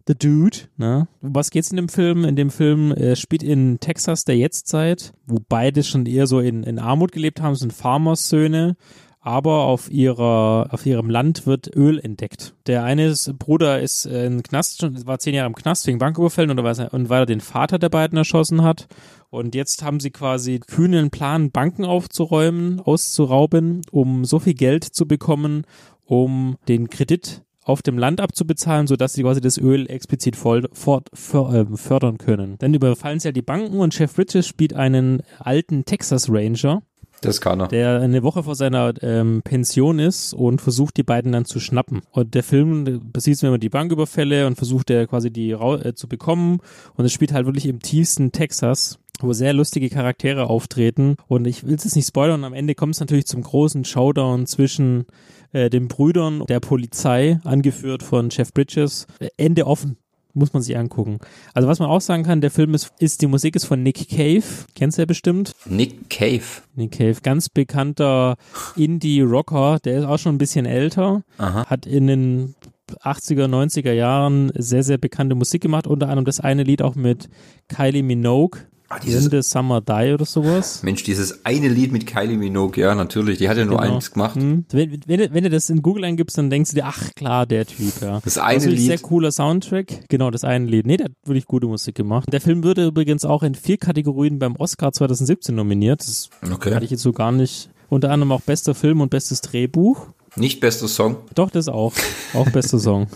[0.06, 1.06] The Dude, ne?
[1.20, 2.24] Was geht's in dem Film?
[2.24, 6.62] In dem Film äh, spielt in Texas der Jetztzeit, wo beide schon eher so in,
[6.64, 8.76] in Armut gelebt haben, sind Farmersöhne,
[9.20, 12.54] aber auf ihrer, auf ihrem Land wird Öl entdeckt.
[12.66, 16.50] Der eine Bruder ist äh, in Knast, schon, war zehn Jahre im Knast wegen Banküberfällen
[16.50, 18.88] und, weil und weil er den Vater der beiden erschossen hat.
[19.30, 25.06] Und jetzt haben sie quasi kühnen Plan, Banken aufzuräumen, auszurauben, um so viel Geld zu
[25.06, 25.64] bekommen,
[26.04, 31.08] um den Kredit auf dem Land abzubezahlen, sodass sie quasi das Öl explizit voll, fort,
[31.14, 32.56] för, äh, fördern können.
[32.58, 36.82] Dann überfallen sie ja die Banken und Jeff Bridges spielt einen alten Texas Ranger,
[37.20, 37.68] Das kann er.
[37.68, 42.02] der eine Woche vor seiner ähm, Pension ist und versucht, die beiden dann zu schnappen.
[42.10, 46.58] Und der Film besieht immer die Banküberfälle und versucht er quasi die äh, zu bekommen.
[46.96, 51.16] Und es spielt halt wirklich im tiefsten Texas wo sehr lustige Charaktere auftreten.
[51.28, 54.46] Und ich will es jetzt nicht spoilern, am Ende kommt es natürlich zum großen Showdown
[54.46, 55.06] zwischen
[55.52, 59.06] äh, den Brüdern der Polizei, angeführt von Jeff Bridges.
[59.18, 59.96] Äh, Ende offen.
[60.34, 61.18] Muss man sich angucken.
[61.52, 64.08] Also was man auch sagen kann, der Film ist, ist die Musik ist von Nick
[64.08, 64.42] Cave.
[64.74, 65.52] Kennst du ja bestimmt.
[65.66, 66.62] Nick Cave.
[66.74, 68.36] Nick Cave, ganz bekannter
[68.74, 71.66] Indie-Rocker, der ist auch schon ein bisschen älter, Aha.
[71.66, 72.54] hat in den
[73.02, 77.28] 80er, 90er Jahren sehr, sehr bekannte Musik gemacht, unter anderem das eine Lied auch mit
[77.68, 78.60] Kylie Minogue,
[78.94, 80.82] Ah, dieses- When the Summer Die oder sowas.
[80.82, 83.94] Mensch, dieses eine Lied mit Kylie Minogue, ja, natürlich, die hat ja nur Genau.
[83.94, 84.36] eins gemacht.
[84.36, 84.66] Hm.
[84.70, 87.46] Wenn, wenn, du- wenn du das in Google eingibst, dann denkst du dir, ach klar,
[87.46, 88.20] der Typ, ja.
[88.24, 88.88] Das eine ist wirklich Lied.
[88.88, 90.08] sehr cooler Soundtrack.
[90.08, 90.86] Genau, das eine Lied.
[90.86, 92.30] Nee, der hat wirklich gute Musik gemacht.
[92.32, 96.00] Der Film wurde übrigens auch in vier Kategorien beim Oscar 2017 nominiert.
[96.00, 96.74] Das Okay.
[96.74, 97.70] hatte ich jetzt so gar nicht.
[97.88, 100.06] Unter anderem auch bester Film und bestes Drehbuch.
[100.36, 101.16] Nicht bester Song.
[101.34, 101.92] Doch, das auch.
[102.34, 103.06] Auch bester Song.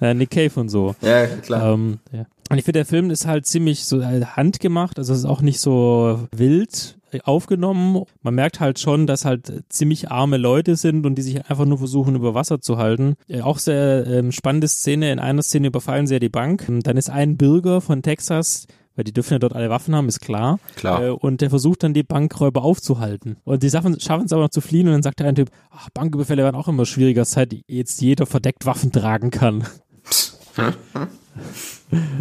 [0.00, 0.94] ja, Nick Cave und so.
[1.02, 1.74] Ja, klar.
[1.74, 2.26] Ähm, ja.
[2.50, 5.40] Und ich finde, der Film ist halt ziemlich so äh, handgemacht, also es ist auch
[5.40, 8.02] nicht so wild äh, aufgenommen.
[8.22, 11.64] Man merkt halt schon, dass halt äh, ziemlich arme Leute sind und die sich einfach
[11.64, 13.14] nur versuchen, über Wasser zu halten.
[13.42, 15.12] Auch sehr ähm, spannende Szene.
[15.12, 16.66] In einer Szene überfallen sie ja die Bank.
[16.68, 20.08] Ähm, Dann ist ein Bürger von Texas, weil die dürfen ja dort alle Waffen haben,
[20.08, 20.58] ist klar.
[20.74, 21.04] Klar.
[21.04, 23.36] Äh, und der versucht dann die Bankräuber aufzuhalten.
[23.44, 25.50] Und die schaffen schaffen es aber noch zu fliehen und dann sagt der eine Typ,
[25.70, 29.64] ach, Banküberfälle werden auch immer schwieriger, seit jetzt jeder verdeckt Waffen tragen kann.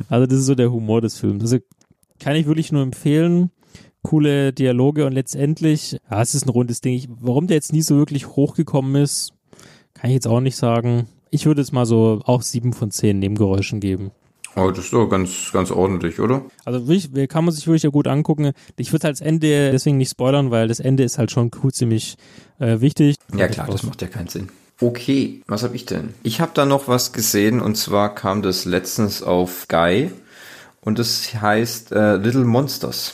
[0.09, 1.43] Also das ist so der Humor des Films.
[1.43, 1.57] Also
[2.19, 3.51] kann ich wirklich nur empfehlen.
[4.01, 6.93] Coole Dialoge und letztendlich, ja, es ist ein rundes Ding.
[6.93, 9.33] Ich, warum der jetzt nie so wirklich hochgekommen ist,
[9.93, 11.07] kann ich jetzt auch nicht sagen.
[11.31, 14.11] Ich würde es mal so auch sieben von zehn Nebengeräuschen geben.
[14.55, 16.43] Oh, das ist doch ganz, ganz ordentlich, oder?
[16.65, 18.51] Also wirklich, kann man sich wirklich ja gut angucken.
[18.77, 22.15] Ich würde als Ende deswegen nicht spoilern, weil das Ende ist halt schon cool, ziemlich
[22.57, 23.17] äh, wichtig.
[23.35, 24.49] Ja klar, das macht ja keinen Sinn.
[24.81, 26.13] Okay, was habe ich denn?
[26.23, 30.09] Ich habe da noch was gesehen und zwar kam das letztens auf Guy
[30.79, 33.13] und das heißt äh, Little Monsters.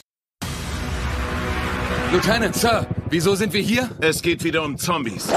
[2.12, 3.90] Lieutenant, Sir, wieso sind wir hier?
[4.00, 5.28] Es geht wieder um Zombies.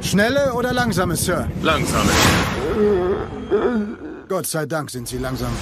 [0.00, 1.46] Schnelle oder langsame, Sir?
[1.62, 2.10] Langsame.
[4.30, 5.52] Gott sei Dank sind Sie langsam.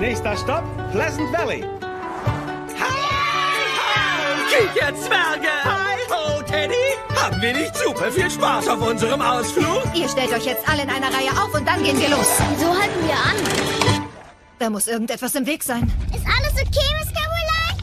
[0.00, 1.77] Nächster Stopp, Pleasant Valley.
[4.58, 5.54] Kicker Zwerge!
[5.62, 6.74] Hi ho, Teddy!
[7.14, 9.84] Haben wir nicht super viel Spaß auf unserem Ausflug?
[9.94, 12.26] Ihr stellt euch jetzt alle in einer Reihe auf und dann gehen wir los.
[12.58, 14.02] So halten wir an.
[14.58, 15.84] Da muss irgendetwas im Weg sein.
[16.12, 17.76] Ist alles okay, Miss Caroline?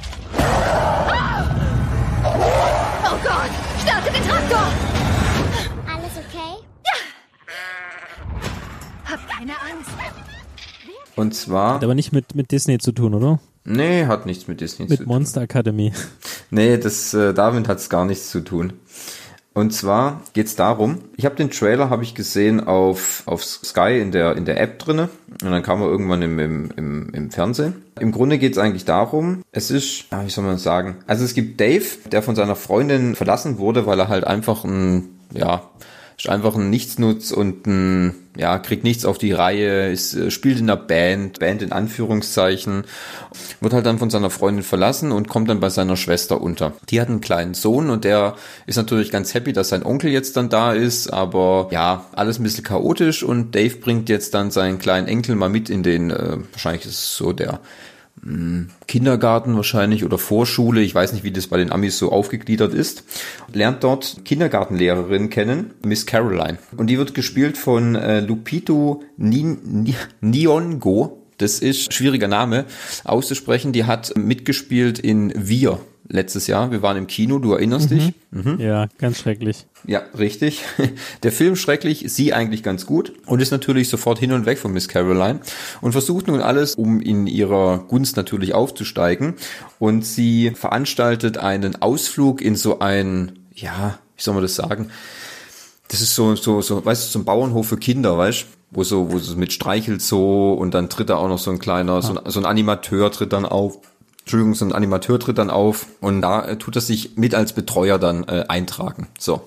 [3.06, 3.52] Oh Gott!
[3.82, 4.68] Starte den Traktor!
[5.88, 6.62] Alles okay?
[9.10, 9.92] Habt Keine Angst.
[11.16, 11.76] Und zwar.
[11.76, 13.40] Hat aber nicht mit, mit Disney zu tun, oder?
[13.66, 15.04] Nee, hat nichts mit Disney mit zu tun.
[15.06, 15.92] Mit Monster Academy.
[16.52, 18.74] Nee, das, äh, damit hat es gar nichts zu tun.
[19.56, 24.12] Und zwar geht's darum, ich habe den Trailer habe ich gesehen auf, auf Sky in
[24.12, 25.08] der, in der App drinne
[25.42, 27.82] und dann kam er irgendwann im, im, im, im Fernsehen.
[27.98, 31.62] Im Grunde geht's eigentlich darum, es ist, ja, wie soll man sagen, also es gibt
[31.62, 35.64] Dave, der von seiner Freundin verlassen wurde, weil er halt einfach ein, ja,
[36.18, 40.60] ist einfach ein Nichtsnutz und ein, ja, kriegt nichts auf die Reihe, ist, äh, spielt
[40.60, 42.86] in einer Band, Band in Anführungszeichen,
[43.60, 46.74] wird halt dann von seiner Freundin verlassen und kommt dann bei seiner Schwester unter.
[46.90, 50.38] Die hat einen kleinen Sohn und der ist natürlich ganz happy, dass sein Onkel jetzt
[50.38, 54.80] dann da ist, aber ja, alles ein bisschen chaotisch und Dave bringt jetzt dann seinen
[54.80, 57.60] kleinen Enkel mal mit in den, äh, wahrscheinlich ist es so der
[58.88, 63.04] Kindergarten wahrscheinlich oder Vorschule, ich weiß nicht, wie das bei den Amis so aufgegliedert ist,
[63.54, 66.58] lernt dort Kindergartenlehrerin kennen, Miss Caroline.
[66.76, 71.25] Und die wird gespielt von äh, Lupito Nyong'o.
[71.38, 72.66] Das ist schwieriger Name
[73.04, 73.74] auszusprechen.
[73.74, 76.72] Die hat mitgespielt in Wir letztes Jahr.
[76.72, 77.96] Wir waren im Kino, du erinnerst Mhm.
[77.96, 78.14] dich?
[78.32, 78.60] Mhm.
[78.60, 79.66] Ja, ganz schrecklich.
[79.88, 80.62] Ja, richtig.
[81.24, 84.72] Der Film schrecklich, sie eigentlich ganz gut und ist natürlich sofort hin und weg von
[84.72, 85.40] Miss Caroline
[85.82, 89.34] und versucht nun alles, um in ihrer Gunst natürlich aufzusteigen.
[89.80, 94.90] Und sie veranstaltet einen Ausflug in so ein, ja, wie soll man das sagen?
[95.88, 98.46] Das ist so, so, so, weißt du, so ein Bauernhof für Kinder, weißt du?
[98.76, 101.60] Wo so, wo so mit streichelt so und dann tritt da auch noch so ein
[101.60, 103.80] kleiner, so, ein, so ein Animateur tritt dann auf.
[104.20, 107.54] Entschuldigung, so ein Animateur tritt dann auf und da äh, tut er sich mit als
[107.54, 109.08] Betreuer dann äh, eintragen.
[109.18, 109.42] So.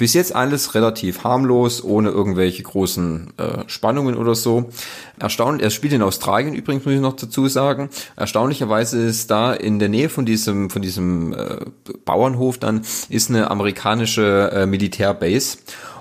[0.00, 4.70] Bis jetzt alles relativ harmlos, ohne irgendwelche großen äh, Spannungen oder so.
[5.18, 7.90] Erstaunlich, er spielt in Australien übrigens, muss ich noch dazu sagen.
[8.16, 11.66] Erstaunlicherweise ist da in der Nähe von diesem, von diesem äh,
[12.06, 15.58] Bauernhof dann, ist eine amerikanische äh, Militärbase.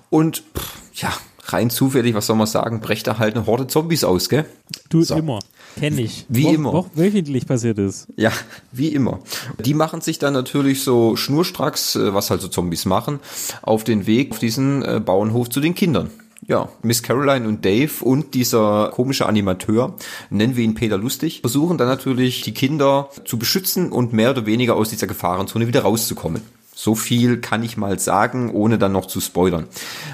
[0.10, 1.12] Und pff, ja,
[1.54, 4.46] rein zufällig, was soll man sagen, brecht da halt eine Horde Zombies aus, gell?
[4.90, 5.16] Du so.
[5.16, 5.40] immer.
[5.78, 6.26] Kenne ich.
[6.30, 6.74] Wie Wo, immer.
[6.74, 8.08] Wo, wöchentlich passiert ist.
[8.16, 8.32] Ja,
[8.72, 9.20] wie immer.
[9.64, 13.20] Die machen sich dann natürlich so schnurstracks, äh, was halt so Zombies machen,
[13.62, 16.10] auf den Weg auf diesen äh, Bauernhof zu den Kindern.
[16.48, 19.96] Ja, Miss Caroline und Dave und dieser komische Animateur,
[20.30, 24.46] nennen wir ihn Peter Lustig, versuchen dann natürlich die Kinder zu beschützen und mehr oder
[24.46, 26.42] weniger aus dieser Gefahrenzone wieder rauszukommen.
[26.82, 29.68] So viel kann ich mal sagen, ohne dann noch zu spoilern.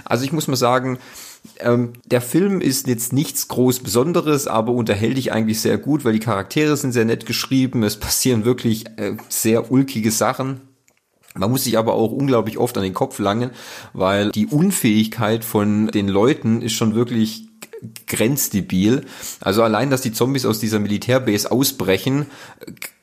[0.04, 0.98] Also ich muss mal sagen,
[1.60, 6.14] ähm, der Film ist jetzt nichts groß Besonderes, aber unterhält dich eigentlich sehr gut, weil
[6.14, 7.84] die Charaktere sind sehr nett geschrieben.
[7.84, 10.62] Es passieren wirklich äh, sehr ulkige Sachen.
[11.36, 13.52] Man muss sich aber auch unglaublich oft an den Kopf langen,
[13.94, 17.48] weil die Unfähigkeit von den Leuten ist schon wirklich
[18.08, 19.06] grenzdebil.
[19.40, 22.26] Also allein, dass die Zombies aus dieser Militärbase ausbrechen,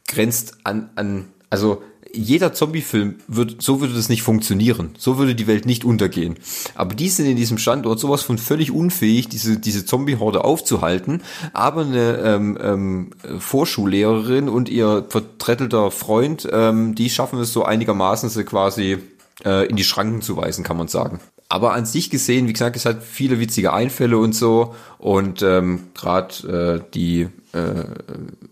[0.08, 4.90] grenzt an, an, also jeder Zombie-Film wird, so würde das nicht funktionieren.
[4.98, 6.36] So würde die Welt nicht untergehen.
[6.74, 11.22] Aber die sind in diesem Standort sowas von völlig unfähig, diese, diese Zombie-Horde aufzuhalten.
[11.52, 18.28] Aber eine ähm, ähm, Vorschullehrerin und ihr vertrettelter Freund, ähm, die schaffen es so einigermaßen,
[18.28, 18.98] sie quasi
[19.44, 21.20] äh, in die Schranken zu weisen, kann man sagen.
[21.52, 24.74] Aber an sich gesehen, wie gesagt, es hat viele witzige Einfälle und so.
[24.96, 27.84] Und ähm, gerade äh, die äh,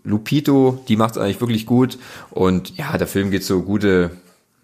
[0.03, 1.97] Lupito, die macht es eigentlich wirklich gut.
[2.29, 4.11] Und ja, der Film geht so gute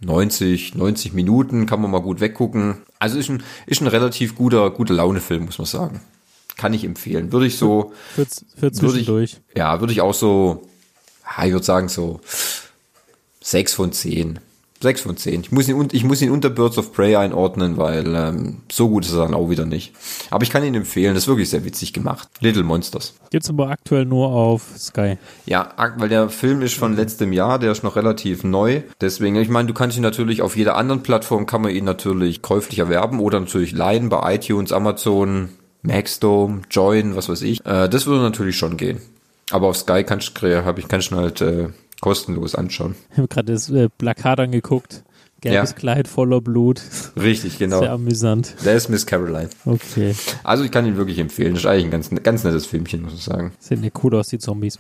[0.02, 2.78] 90, 90 Minuten, kann man mal gut weggucken.
[3.00, 6.02] Also ist ein, ist ein relativ guter, guter Laune-Film, muss man sagen.
[6.58, 7.32] Kann ich empfehlen.
[7.32, 7.92] Würde ich so.
[8.14, 9.08] Für, für zwischendurch.
[9.08, 10.70] Würde ich, ja, würde ich auch so,
[11.44, 12.22] ich würde sagen so
[13.42, 14.38] sechs von zehn.
[14.80, 15.42] Sechs von zehn.
[15.42, 19.06] Ich muss ihn, ich muss ihn unter Birds of Prey einordnen, weil ähm, so gut
[19.06, 19.94] ist er dann auch wieder nicht.
[20.30, 22.28] Aber ich kann ihn empfehlen, das ist wirklich sehr witzig gemacht.
[22.42, 23.16] Little Monsters.
[23.32, 25.18] Gibt's aber aktuell nur auf Sky.
[25.48, 28.84] Ja, weil der Film ist von letztem Jahr, der ist noch relativ neu.
[29.02, 32.44] Deswegen, ich meine, du kannst ihn natürlich auf jeder anderen Plattform, kann man ihn natürlich
[32.44, 35.50] käuflich erwerben oder natürlich leihen bei iTunes, Amazon,
[35.82, 37.66] Maxdome, Join, was weiß ich.
[37.66, 39.00] Äh, das würde natürlich schon gehen.
[39.50, 41.70] Aber auf Sky kannst ich, kannst du halt äh,
[42.02, 42.96] kostenlos anschauen.
[43.12, 45.04] Ich habe gerade das äh, Plakat angeguckt.
[45.42, 45.76] Gelbes ja.
[45.76, 46.82] Kleid voller Blut.
[47.16, 47.80] Richtig, genau.
[47.80, 48.56] Sehr amüsant.
[48.66, 49.50] Der ist Miss Caroline.
[49.66, 50.16] Okay.
[50.44, 51.54] Also ich kann ihn wirklich empfehlen.
[51.54, 53.52] Das ist eigentlich ein ganz, ganz nettes Filmchen, muss ich sagen.
[53.60, 54.80] Sehen nicht cool aus, die Zombies.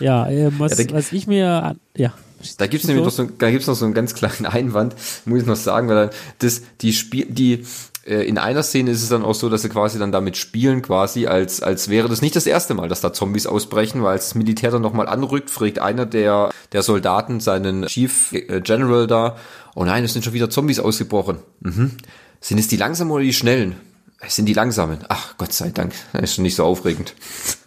[0.00, 2.12] Ja, äh, was, ja, was ich mir, ja.
[2.56, 5.46] Da gibt's nämlich noch so, da gibt's noch so einen ganz kleinen Einwand, muss ich
[5.46, 7.64] noch sagen, weil das, die Spiel, die,
[8.08, 11.26] in einer Szene ist es dann auch so, dass sie quasi dann damit spielen, quasi,
[11.26, 14.34] als, als wäre das nicht das erste Mal, dass da Zombies ausbrechen, weil als das
[14.34, 19.36] Militär dann nochmal anrückt, fragt einer der, der Soldaten seinen Chief General da,
[19.74, 21.38] oh nein, es sind schon wieder Zombies ausgebrochen.
[21.60, 21.92] Mhm.
[22.40, 23.76] Sind es die langsamen oder die schnellen?
[24.20, 24.98] Es sind die langsamen.
[25.08, 25.92] Ach, Gott sei Dank.
[26.12, 27.14] Das ist schon nicht so aufregend.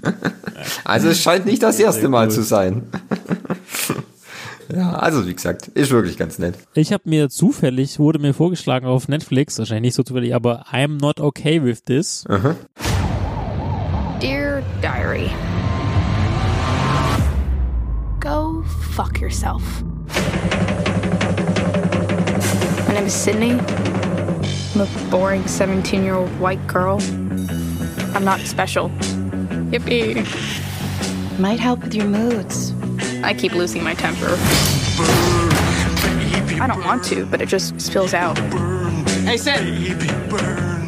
[0.84, 2.89] also es scheint nicht das erste Mal zu sein.
[4.74, 6.56] Ja, also wie gesagt, ist wirklich ganz nett.
[6.74, 11.00] Ich habe mir zufällig, wurde mir vorgeschlagen auf Netflix, wahrscheinlich nicht so zufällig, aber I'm
[11.00, 12.26] not okay with this.
[12.30, 12.56] Aha.
[14.82, 15.32] diary.
[18.20, 19.84] Go fuck yourself.
[22.88, 23.52] My name is Sydney.
[23.54, 27.00] I'm a boring 17 year old white girl.
[28.14, 28.90] I'm not special.
[29.70, 30.20] Yippee.
[31.40, 32.74] Might help with your moods.
[33.24, 34.36] I keep losing my temper.
[36.62, 38.38] I don't want to, but it just spills out.
[39.26, 39.60] Hey, Sid.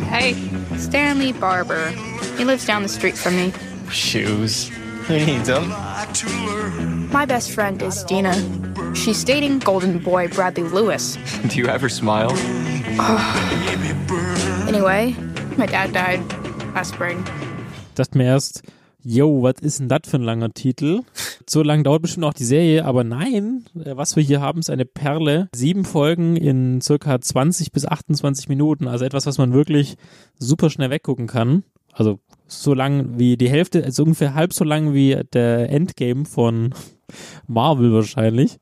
[0.06, 0.34] Hey,
[0.78, 1.90] Stanley Barber.
[2.38, 3.54] He lives down the street from me.
[3.90, 4.70] Shoes.
[5.08, 5.70] Who needs them?
[7.12, 8.34] My best friend is Dina.
[8.96, 11.18] She's dating golden boy Bradley Lewis.
[11.50, 12.32] Do you ever smile?
[14.68, 15.14] Anyway,
[15.58, 16.20] my dad died
[16.74, 17.24] last spring.
[17.96, 18.64] Dachte mir erst,
[19.04, 21.02] yo, was ist denn das für ein langer Titel?
[21.48, 24.70] So lang dauert bestimmt auch die Serie, aber nein, äh, was wir hier haben, ist
[24.70, 25.50] eine Perle.
[25.54, 29.96] Sieben Folgen in circa 20 bis 28 Minuten, also etwas, was man wirklich
[30.40, 31.64] super schnell weggucken kann.
[31.92, 36.74] Also so lang wie die Hälfte, also ungefähr halb so lang wie der Endgame von
[37.48, 38.58] Marvel wahrscheinlich.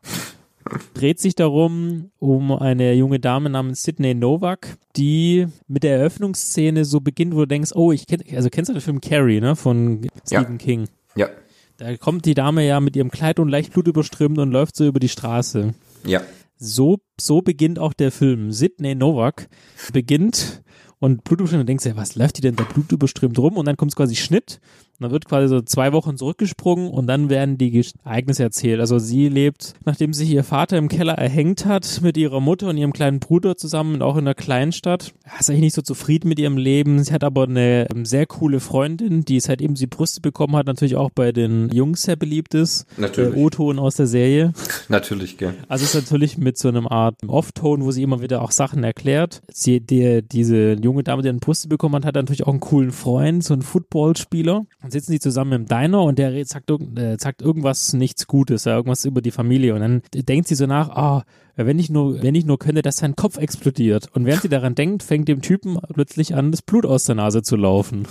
[0.94, 7.02] Dreht sich darum um eine junge Dame namens Sydney Novak, die mit der Eröffnungsszene so
[7.02, 10.08] beginnt, wo du denkst, oh, ich kenn, also kennst du den Film Carrie, ne, von
[10.26, 10.58] Stephen Ja.
[10.58, 10.88] King?
[11.16, 11.30] Ja.
[11.78, 15.00] Da kommt die Dame ja mit ihrem Kleid und leicht blutüberströmt und läuft so über
[15.00, 15.74] die Straße.
[16.06, 16.22] Ja.
[16.58, 18.52] So, so beginnt auch der Film.
[18.52, 19.50] Sydney Novak
[19.92, 20.62] beginnt
[21.00, 23.58] und blutüberströmt und denkst ja, was läuft die denn da blutüberströmt rum?
[23.58, 24.60] Und dann kommt quasi Schnitt
[25.02, 28.80] und dann wird quasi so zwei Wochen zurückgesprungen und dann werden die Ereignisse erzählt.
[28.80, 32.78] Also sie lebt, nachdem sich ihr Vater im Keller erhängt hat, mit ihrer Mutter und
[32.78, 35.14] ihrem kleinen Bruder zusammen und auch in einer Kleinstadt.
[35.24, 37.04] Er ist eigentlich nicht so zufrieden mit ihrem Leben.
[37.04, 40.96] Sie hat aber eine ähm, sehr coole Freundin, die seitdem sie Brüste bekommen hat, natürlich
[40.96, 42.86] auch bei den Jungs sehr beliebt ist.
[42.98, 43.34] Natürlich.
[43.34, 44.54] Der O-Ton aus der Serie.
[44.88, 45.56] Natürlich, gell.
[45.68, 48.84] Also es ist natürlich mit so einem Art Off-Tone, wo sie immer wieder auch Sachen
[48.84, 49.42] erklärt.
[49.52, 52.92] Sie, die, diese junge Dame, die eine Brüste bekommen hat, hat natürlich auch einen coolen
[52.92, 54.66] Freund, so einen Footballspieler.
[54.92, 58.76] Dann sitzen die zusammen im Diner und der sagt, äh, sagt irgendwas nichts Gutes, ja,
[58.76, 59.74] irgendwas über die Familie.
[59.74, 61.24] Und dann denkt sie so nach, ah,
[61.56, 64.10] wenn ich nur, wenn ich nur könnte, dass sein Kopf explodiert.
[64.14, 67.42] Und während sie daran denkt, fängt dem Typen plötzlich an, das Blut aus der Nase
[67.42, 68.06] zu laufen.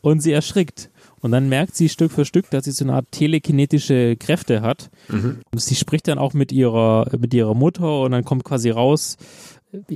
[0.00, 0.90] Und sie erschrickt.
[1.20, 4.90] Und dann merkt sie Stück für Stück, dass sie so eine Art telekinetische Kräfte hat.
[5.08, 5.40] Mhm.
[5.50, 9.16] Und sie spricht dann auch mit ihrer, mit ihrer Mutter und dann kommt quasi raus,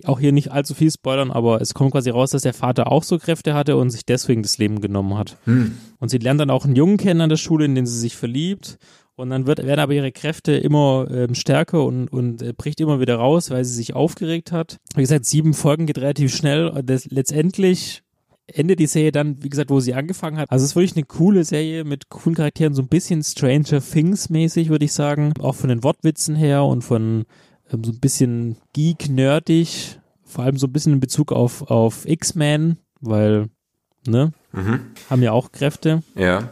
[0.04, 3.02] auch hier nicht allzu viel spoilern, aber es kommt quasi raus, dass der Vater auch
[3.02, 5.38] so Kräfte hatte und sich deswegen das Leben genommen hat.
[5.44, 5.76] Hm.
[5.98, 8.16] Und sie lernt dann auch einen Jungen kennen an der Schule, in den sie sich
[8.16, 8.78] verliebt.
[9.14, 12.98] Und dann wird, werden aber ihre Kräfte immer ähm, stärker und, und äh, bricht immer
[12.98, 14.78] wieder raus, weil sie sich aufgeregt hat.
[14.94, 16.68] Wie gesagt, sieben Folgen geht relativ schnell.
[16.68, 18.02] Und Das, letztendlich
[18.46, 20.50] endet die Serie dann, wie gesagt, wo sie angefangen hat.
[20.50, 24.30] Also es ist wirklich eine coole Serie mit coolen Charakteren, so ein bisschen Stranger Things
[24.30, 25.34] mäßig, würde ich sagen.
[25.40, 27.24] Auch von den Wortwitzen her und von
[27.72, 29.98] ähm, so ein bisschen geek-nerdig.
[30.24, 33.48] Vor allem so ein bisschen in Bezug auf, auf X-Men, weil,
[34.06, 34.80] ne, Mhm.
[35.08, 36.02] haben ja auch Kräfte.
[36.14, 36.50] Ja.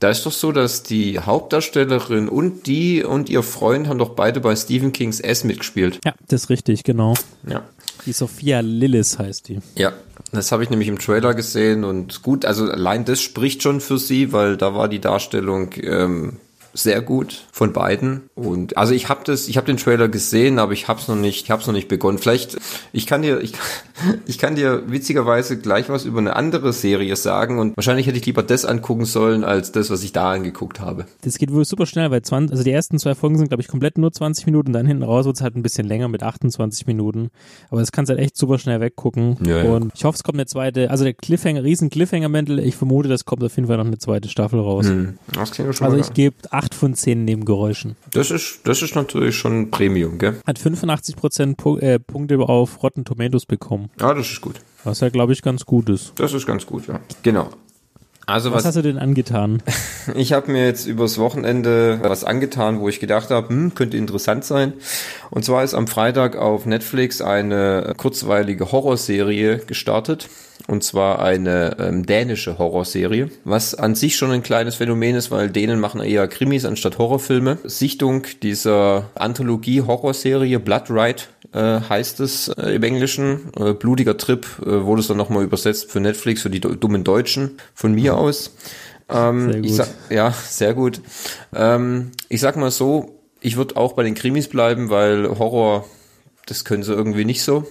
[0.00, 4.40] Da ist doch so, dass die Hauptdarstellerin und die und ihr Freund haben doch beide
[4.40, 6.00] bei Stephen Kings S mitgespielt.
[6.04, 7.14] Ja, das ist richtig, genau.
[7.48, 7.62] Ja.
[8.04, 9.60] Die Sophia Lillis heißt die.
[9.76, 9.92] Ja,
[10.32, 13.98] das habe ich nämlich im Trailer gesehen und gut, also allein das spricht schon für
[13.98, 16.38] sie, weil da war die Darstellung ähm,
[16.76, 20.72] sehr gut von beiden und also ich habe das, ich habe den Trailer gesehen, aber
[20.72, 22.18] ich habe es noch nicht, ich habe es noch nicht begonnen.
[22.18, 22.58] Vielleicht,
[22.92, 23.54] ich kann dir, ich,
[24.26, 28.26] ich kann dir witzigerweise gleich was über eine andere Serie sagen und wahrscheinlich hätte ich
[28.26, 31.06] lieber das angucken sollen als das, was ich da angeguckt habe.
[31.22, 33.68] Das geht wohl super schnell, weil 20, also die ersten zwei Folgen sind, glaube ich,
[33.68, 36.86] komplett nur 20 Minuten, dann hinten raus wird es halt ein bisschen länger mit 28
[36.86, 37.30] Minuten.
[37.70, 39.38] Aber das kannst halt echt super schnell weggucken.
[39.46, 39.70] Ja, ja.
[39.70, 43.24] Und ich hoffe, es kommt eine zweite, also der Cliffhanger, riesen Cliffhanger-Mäntel, ich vermute, das
[43.24, 44.86] kommt auf jeden Fall noch eine zweite Staffel raus.
[44.86, 47.96] Hm, das klingt schon Also ich gebe 8 von 10 Nebengeräuschen.
[48.12, 50.40] Das ist, das ist natürlich schon Premium, gell?
[50.46, 53.90] Hat 85% Pu äh, Punkte auf Rotten Tomatoes bekommen.
[54.00, 54.56] Ja, das ist gut.
[54.84, 56.12] Was ja, glaube ich, ganz gut ist.
[56.16, 57.00] Das ist ganz gut, ja.
[57.22, 57.50] Genau.
[58.26, 59.62] Also Was, was, hast du denn angetan?
[60.16, 64.44] ich habe mir jetzt übers Wochenende was angetan, wo ich gedacht habe, hm, könnte interessant
[64.44, 64.72] sein.
[65.30, 70.28] Und zwar ist am Freitag auf Netflix eine kurzweilige Horrorserie gestartet.
[70.68, 75.50] Und zwar eine ähm, dänische Horrorserie, was an sich schon ein kleines Phänomen ist, weil
[75.50, 77.58] Dänen machen eher Krimis anstatt Horrorfilme.
[77.64, 83.52] Sichtung dieser Anthologie-Horrorserie Blood Ride äh, heißt es äh, im Englischen.
[83.58, 87.58] Äh, blutiger Trip äh, wurde es dann nochmal übersetzt für Netflix, für die dummen Deutschen
[87.74, 88.54] von mir aus.
[89.08, 89.76] Ähm, Sehr Ich gut.
[89.76, 91.00] sag, ja, sehr gut.
[91.54, 95.84] Ähm, ich sag mal so, ich würde auch bei den Krimis bleiben, weil Horror,
[96.46, 97.66] das können sie irgendwie nicht so.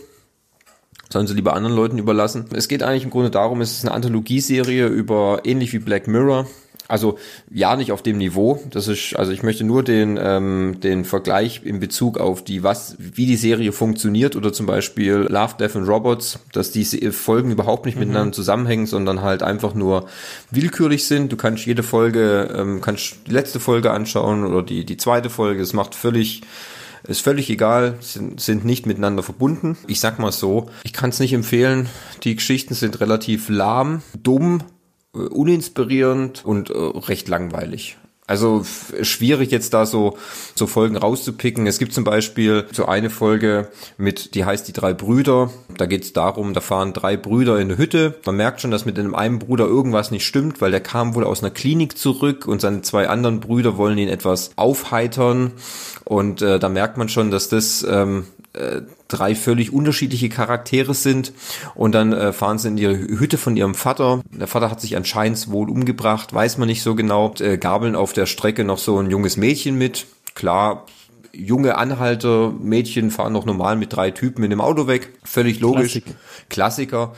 [1.09, 2.45] Sollen sie lieber anderen Leuten überlassen.
[2.53, 6.47] Es geht eigentlich im Grunde darum, es ist eine Anthologieserie über, ähnlich wie Black Mirror,
[6.87, 7.17] also
[7.49, 8.61] ja, nicht auf dem Niveau.
[8.69, 12.95] Das ist, also ich möchte nur den ähm, den Vergleich in Bezug auf die was,
[12.99, 17.85] wie die Serie funktioniert oder zum Beispiel Love, Death and Robots, dass diese Folgen überhaupt
[17.85, 18.01] nicht mhm.
[18.01, 20.07] miteinander zusammenhängen, sondern halt einfach nur
[20.51, 21.31] willkürlich sind.
[21.31, 25.63] Du kannst jede Folge, ähm, kannst die letzte Folge anschauen oder die die zweite Folge.
[25.63, 26.41] Es macht völlig
[27.07, 29.77] ist völlig egal, sind, sind nicht miteinander verbunden.
[29.87, 31.89] Ich sag mal so, ich kann es nicht empfehlen.
[32.23, 34.63] Die Geschichten sind relativ lahm, dumm,
[35.13, 37.97] äh, uninspirierend und äh, recht langweilig.
[38.27, 38.65] Also
[39.01, 40.17] schwierig jetzt da so
[40.55, 41.67] so Folgen rauszupicken.
[41.67, 45.51] Es gibt zum Beispiel so eine Folge mit, die heißt die drei Brüder.
[45.77, 48.15] Da geht es darum, da fahren drei Brüder in eine Hütte.
[48.25, 51.23] Man merkt schon, dass mit dem einen Bruder irgendwas nicht stimmt, weil der kam wohl
[51.23, 55.51] aus einer Klinik zurück und seine zwei anderen Brüder wollen ihn etwas aufheitern.
[56.03, 61.33] Und äh, da merkt man schon, dass das ähm, äh, drei völlig unterschiedliche Charaktere sind
[61.75, 64.21] und dann äh, fahren sie in die Hütte von ihrem Vater.
[64.31, 67.33] Der Vater hat sich anscheinend wohl umgebracht, weiß man nicht so genau.
[67.39, 70.05] Äh, gabeln auf der Strecke noch so ein junges Mädchen mit.
[70.33, 70.85] Klar,
[71.33, 75.13] junge Anhalter, Mädchen fahren noch normal mit drei Typen in dem Auto weg.
[75.23, 75.93] Völlig logisch.
[75.93, 76.15] Klassik.
[76.49, 77.13] Klassiker.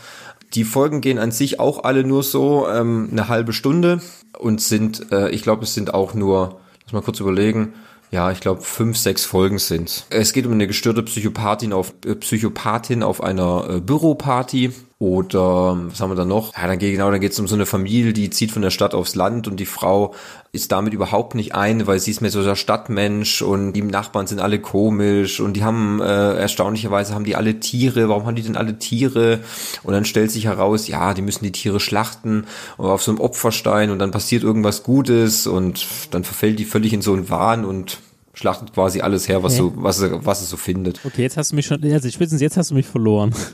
[0.53, 4.01] Die Folgen gehen an sich auch alle nur so ähm, eine halbe Stunde
[4.37, 7.73] und sind, äh, ich glaube, es sind auch nur, lass mal kurz überlegen,
[8.11, 10.05] ja, ich glaube, fünf, sechs Folgen sind.
[10.09, 14.71] Es geht um eine gestörte Psychopathin auf äh, Psychopathin auf einer äh, Büroparty.
[14.99, 16.57] Oder was haben wir da noch?
[16.57, 18.71] Ja, dann geht genau, dann geht es um so eine Familie, die zieht von der
[18.71, 20.15] Stadt aufs Land und die Frau
[20.51, 24.25] ist damit überhaupt nicht ein, weil sie ist mehr so der Stadtmensch und die Nachbarn
[24.25, 28.09] sind alle komisch und die haben äh, erstaunlicherweise haben die alle Tiere.
[28.09, 29.41] Warum haben die denn alle Tiere?
[29.83, 32.45] Und dann stellt sich heraus, ja, die müssen die Tiere schlachten
[32.79, 37.03] auf so einem Opferstein und dann passiert irgendwas Gutes und dann verfällt die völlig in
[37.03, 37.99] so einen Wahn und
[38.33, 39.73] schlachtet quasi alles her, was okay.
[39.75, 41.01] so was was es so findet.
[41.05, 43.35] Okay, jetzt hast du mich schon also spätestens jetzt hast du mich verloren.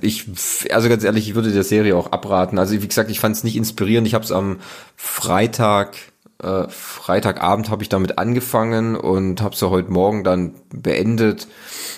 [0.00, 0.26] ich,
[0.70, 2.58] also ganz ehrlich, ich würde der Serie auch abraten.
[2.58, 4.06] Also wie gesagt, ich fand es nicht inspirierend.
[4.06, 4.58] Ich habe es am
[4.96, 5.96] Freitag,
[6.42, 11.48] äh, Freitagabend habe ich damit angefangen und habe es ja heute Morgen dann beendet.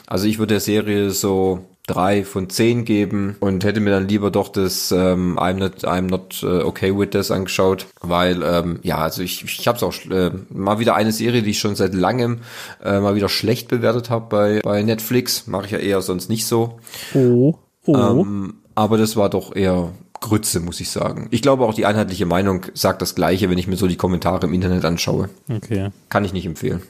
[0.07, 4.31] Also ich würde der Serie so drei von zehn geben und hätte mir dann lieber
[4.31, 8.99] doch das ähm, I'm not I'm not uh, okay with this angeschaut, weil ähm, ja
[8.99, 11.95] also ich ich habe es auch äh, mal wieder eine Serie, die ich schon seit
[11.95, 12.41] langem
[12.83, 16.47] äh, mal wieder schlecht bewertet habe bei bei Netflix, mache ich ja eher sonst nicht
[16.47, 16.79] so.
[17.15, 17.55] Oh
[17.87, 17.97] oh.
[17.97, 21.29] Ähm, aber das war doch eher Grütze, muss ich sagen.
[21.31, 24.47] Ich glaube auch die einheitliche Meinung sagt das Gleiche, wenn ich mir so die Kommentare
[24.47, 25.31] im Internet anschaue.
[25.49, 25.91] Okay.
[26.09, 26.83] Kann ich nicht empfehlen.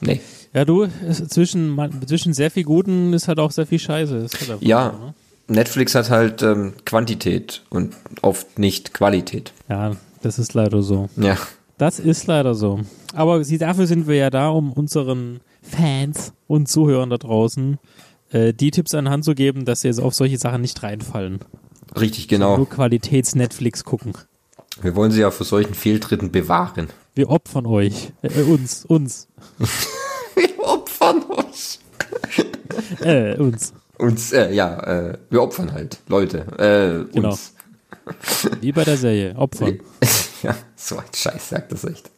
[0.00, 0.20] Nee.
[0.52, 0.86] Ja, du,
[1.28, 4.26] zwischen, zwischen sehr viel Guten ist halt auch sehr viel Scheiße.
[4.60, 5.14] Ja, so, ne?
[5.48, 9.52] Netflix hat halt ähm, Quantität und oft nicht Qualität.
[9.68, 11.08] Ja, das ist leider so.
[11.16, 11.36] Ja.
[11.78, 12.80] Das ist leider so.
[13.14, 17.78] Aber sie, dafür sind wir ja da, um unseren Fans und Zuhörern da draußen
[18.30, 21.40] äh, die Tipps an Hand zu geben, dass sie auf solche Sachen nicht reinfallen.
[21.98, 22.56] Richtig, genau.
[22.56, 24.14] Nur Qualitäts-Netflix gucken.
[24.80, 26.88] Wir wollen sie ja vor solchen Fehltritten bewahren.
[27.14, 28.12] Wir opfern euch.
[28.22, 29.28] Äh, uns, uns.
[31.06, 31.78] opfern uns.
[33.00, 33.72] äh, uns.
[33.98, 36.38] Uns, äh, ja, äh, wir opfern halt, Leute.
[36.58, 37.30] Äh, genau.
[37.30, 37.52] uns.
[38.60, 39.80] Wie bei der Serie, opfern.
[40.42, 42.10] ja, so ein Scheiß sagt das echt.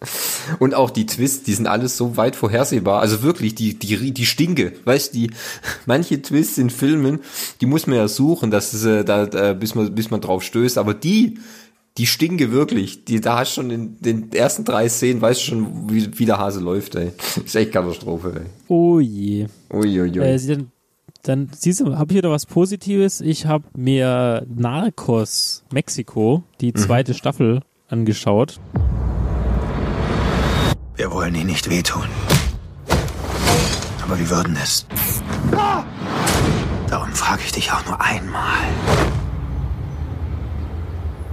[0.59, 3.01] Und auch die Twists, die sind alles so weit vorhersehbar.
[3.01, 5.29] Also wirklich, die, die, die Stinke, weißt du,
[5.87, 7.21] manche Twists in Filmen,
[7.61, 10.43] die muss man ja suchen, dass es, äh, da, da, bis man, bis man drauf
[10.43, 10.77] stößt.
[10.77, 11.39] Aber die,
[11.99, 13.05] die stinke wirklich.
[13.05, 16.39] Die, da hast schon in den ersten drei Szenen, weißt du schon, wie, wie der
[16.39, 17.13] Hase läuft, ey.
[17.45, 18.47] Ist echt Katastrophe, ey.
[18.69, 19.47] Oh je.
[19.73, 20.19] Ui, ui, ui.
[20.19, 20.71] Äh, dann,
[21.23, 23.21] dann siehst du, habe ich wieder was Positives.
[23.21, 26.77] Ich habe mir Narcos Mexiko, die mhm.
[26.77, 27.17] zweite mhm.
[27.17, 28.61] Staffel, angeschaut.
[30.95, 32.07] Wir wollen ihnen nicht wehtun.
[34.03, 34.87] Aber wir würden es.
[36.89, 39.18] Darum frage ich dich auch nur einmal.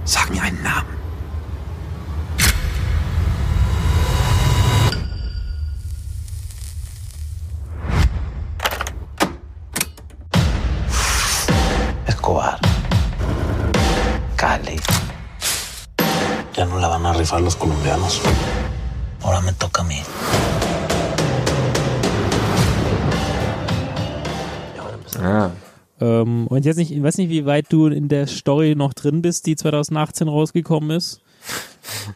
[0.06, 0.96] Sag mir einen Namen.
[12.06, 12.58] Escobar.
[14.36, 14.80] Cali.
[16.54, 18.22] Ya no la van a rifar los colombianos.
[19.24, 20.00] Ahora me toca a mí.
[25.20, 25.50] Ah.
[26.22, 29.22] Ähm, und jetzt nicht, ich weiß nicht, wie weit du in der Story noch drin
[29.22, 31.20] bist, die 2018 rausgekommen ist.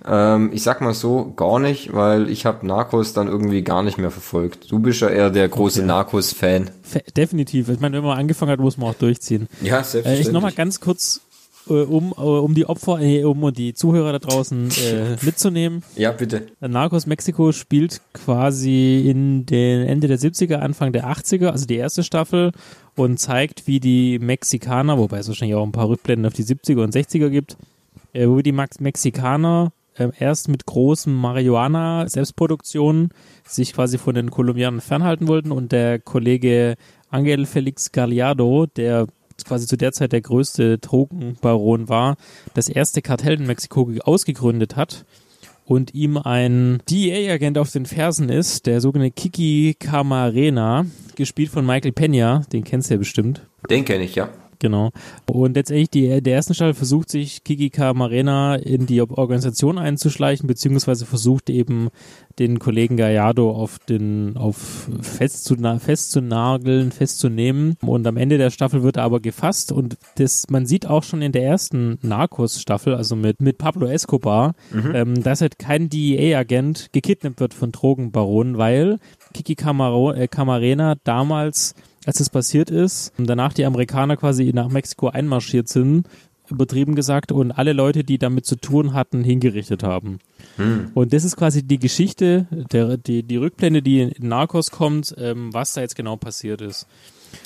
[0.05, 3.99] Ähm, ich sag mal so, gar nicht, weil ich habe Narcos dann irgendwie gar nicht
[3.99, 4.71] mehr verfolgt.
[4.71, 5.87] Du bist ja eher der große okay.
[5.87, 6.71] Narcos-Fan.
[7.17, 7.69] Definitiv.
[7.69, 9.47] Ich meine, wenn man angefangen hat, muss man auch durchziehen.
[9.61, 10.27] Ja, selbstverständlich.
[10.27, 11.21] Äh, ich nochmal ganz kurz
[11.75, 15.83] um, äh, um die Opfer, äh, um die Zuhörer da draußen äh, mitzunehmen.
[15.97, 16.47] Ja, bitte.
[16.61, 22.03] Narcos Mexiko spielt quasi in den Ende der 70er, Anfang der 80er, also die erste
[22.03, 22.53] Staffel
[22.97, 26.83] und zeigt, wie die Mexikaner, wobei es wahrscheinlich auch ein paar Rückblenden auf die 70er
[26.83, 27.57] und 60er gibt,
[28.13, 33.11] äh, wo die Max Mexikaner äh, erst mit großen Marihuana-Selbstproduktionen
[33.45, 36.77] sich quasi von den Kolumbianern fernhalten wollten und der Kollege
[37.11, 39.07] Angel Felix Gallardo, der
[39.45, 42.17] quasi zu der Zeit der größte Drogenbaron war,
[42.55, 45.05] das erste Kartell in Mexiko ausgegründet hat
[45.65, 51.93] und ihm ein DEA-Agent auf den Fersen ist, der sogenannte Kiki Camarena, gespielt von Michael
[51.93, 53.47] Pena, den kennst du ja bestimmt.
[53.69, 54.29] Den kenne ich, ja.
[54.61, 54.91] Genau.
[55.27, 61.07] Und letztendlich die, der ersten Staffel versucht sich Kiki Camarena in die Organisation einzuschleichen, beziehungsweise
[61.07, 61.89] versucht eben
[62.39, 67.77] den Kollegen Gallardo auf den, auf festzuna festzunageln, festzunehmen.
[67.81, 71.23] Und am Ende der Staffel wird er aber gefasst und das, man sieht auch schon
[71.23, 74.93] in der ersten Narcos-Staffel, also mit, mit Pablo Escobar, mhm.
[74.95, 78.99] ähm, dass halt kein DEA-Agent gekidnappt wird von Drogenbaronen, weil
[79.33, 81.75] Kiki Camaro, äh, Camarena damals
[82.07, 86.09] als es passiert ist und danach die Amerikaner quasi nach Mexiko einmarschiert sind,
[86.51, 90.19] übertrieben gesagt, und alle Leute, die damit zu tun hatten, hingerichtet haben.
[90.57, 90.91] Hm.
[90.95, 95.53] Und das ist quasi die Geschichte, der, die, die Rückblende, die in Narcos kommt, ähm,
[95.53, 96.87] was da jetzt genau passiert ist.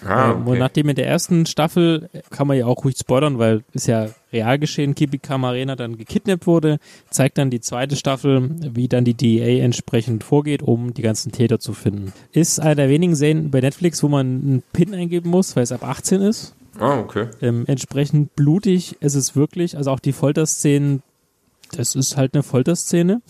[0.05, 0.51] Ah, ähm, okay.
[0.51, 4.09] Und nachdem in der ersten Staffel, kann man ja auch ruhig spoilern, weil ist ja
[4.33, 6.79] real geschehen, Kibi Camarena dann gekidnappt wurde,
[7.11, 11.61] zeigt dann die zweite Staffel, wie dann die DEA entsprechend vorgeht, um die ganzen Täter
[11.61, 12.13] zu finden.
[12.33, 15.73] Ist einer der wenigen Serien bei Netflix, wo man einen PIN eingeben muss, weil es
[15.73, 16.55] ab 18 ist.
[16.79, 17.29] Ah, okay.
[17.41, 21.03] Ähm, entsprechend blutig ist es wirklich, also auch die Folterszenen,
[21.73, 23.23] das ist halt eine Folterszene.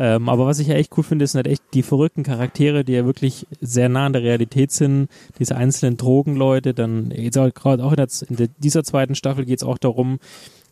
[0.00, 2.94] Ähm, aber was ich ja echt cool finde, sind halt echt die verrückten Charaktere, die
[2.94, 5.08] ja wirklich sehr nah an der Realität sind.
[5.38, 9.58] Diese einzelnen Drogenleute, dann jetzt auch gerade auch in, der, in dieser zweiten Staffel geht
[9.58, 10.18] es auch darum,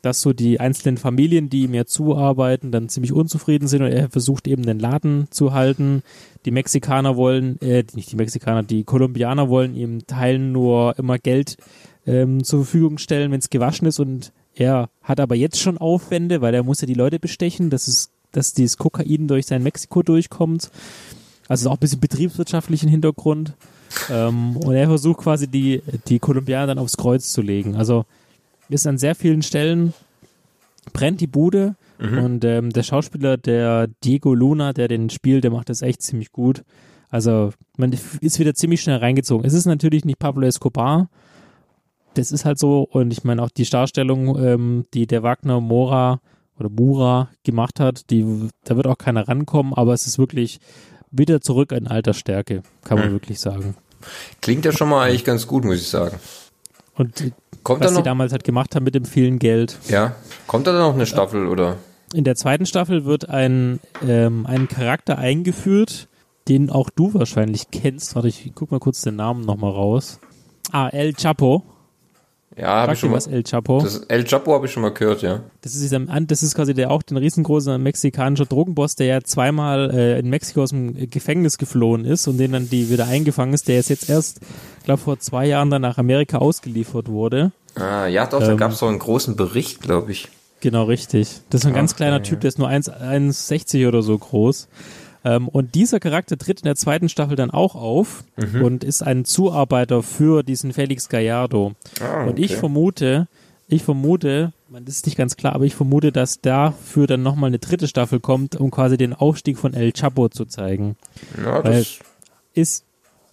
[0.00, 4.08] dass so die einzelnen Familien, die ihm ja zuarbeiten, dann ziemlich unzufrieden sind und er
[4.08, 6.02] versucht eben den Laden zu halten.
[6.46, 11.58] Die Mexikaner wollen, äh, nicht die Mexikaner, die Kolumbianer wollen ihm teilen nur immer Geld
[12.06, 16.40] ähm, zur Verfügung stellen, wenn es gewaschen ist und er hat aber jetzt schon Aufwände,
[16.40, 17.68] weil er muss ja die Leute bestechen.
[17.70, 20.70] Das ist dass dieses Kokain durch sein Mexiko durchkommt.
[21.48, 23.54] Also auch ein bisschen betriebswirtschaftlichen Hintergrund.
[24.10, 27.74] Ähm, und er versucht quasi die, die Kolumbianer dann aufs Kreuz zu legen.
[27.76, 28.04] Also
[28.68, 29.94] ist an sehr vielen Stellen
[30.92, 32.18] brennt die Bude mhm.
[32.18, 36.32] und ähm, der Schauspieler, der Diego Luna, der den spielt, der macht das echt ziemlich
[36.32, 36.64] gut.
[37.10, 39.46] Also man ist wieder ziemlich schnell reingezogen.
[39.46, 41.08] Es ist natürlich nicht Pablo Escobar,
[42.14, 46.20] das ist halt so und ich meine auch die Darstellung, ähm, die der Wagner Mora
[46.58, 50.60] oder Mura gemacht hat, die, da wird auch keiner rankommen, aber es ist wirklich
[51.10, 53.12] wieder zurück in alter Stärke, kann man mhm.
[53.12, 53.76] wirklich sagen.
[54.40, 56.18] Klingt ja schon mal eigentlich ganz gut, muss ich sagen.
[56.94, 57.32] Und
[57.62, 59.78] kommt was sie damals halt gemacht haben mit dem vielen Geld.
[59.88, 61.76] Ja, kommt da dann noch eine Staffel oder?
[62.12, 66.08] In der zweiten Staffel wird ein, ähm, ein Charakter eingeführt,
[66.48, 68.14] den auch du wahrscheinlich kennst.
[68.14, 70.18] Warte, ich guck mal kurz den Namen nochmal raus.
[70.72, 71.62] Ah, El Chapo.
[72.58, 73.22] Ja, habe ich schon mal.
[73.30, 73.80] El Chapo.
[73.80, 75.40] Das El Chapo habe ich schon mal gehört, ja.
[75.62, 79.90] Das ist, dieser, das ist quasi der auch den riesengroßen mexikanischer Drogenboss, der ja zweimal
[79.94, 83.68] äh, in Mexiko aus dem Gefängnis geflohen ist und den dann die wieder eingefangen ist,
[83.68, 84.40] der ist jetzt erst,
[84.84, 87.52] glaube vor zwei Jahren dann nach Amerika ausgeliefert wurde.
[87.76, 90.28] Ah, ja, doch, da ähm, gab es so einen großen Bericht, glaube ich.
[90.60, 91.40] Genau, richtig.
[91.50, 94.66] Das ist ein ganz kleiner Typ, der ist nur 1,60 oder so groß.
[95.28, 98.62] Ähm, und dieser Charakter tritt in der zweiten Staffel dann auch auf mhm.
[98.62, 101.74] und ist ein Zuarbeiter für diesen Felix Gallardo.
[102.00, 102.30] Ah, okay.
[102.30, 103.28] Und ich vermute,
[103.68, 107.48] ich vermute, man das ist nicht ganz klar, aber ich vermute, dass dafür dann nochmal
[107.48, 110.96] eine dritte Staffel kommt, um quasi den Aufstieg von El Chapo zu zeigen.
[111.36, 111.98] Ja, Weil das
[112.54, 112.84] ist,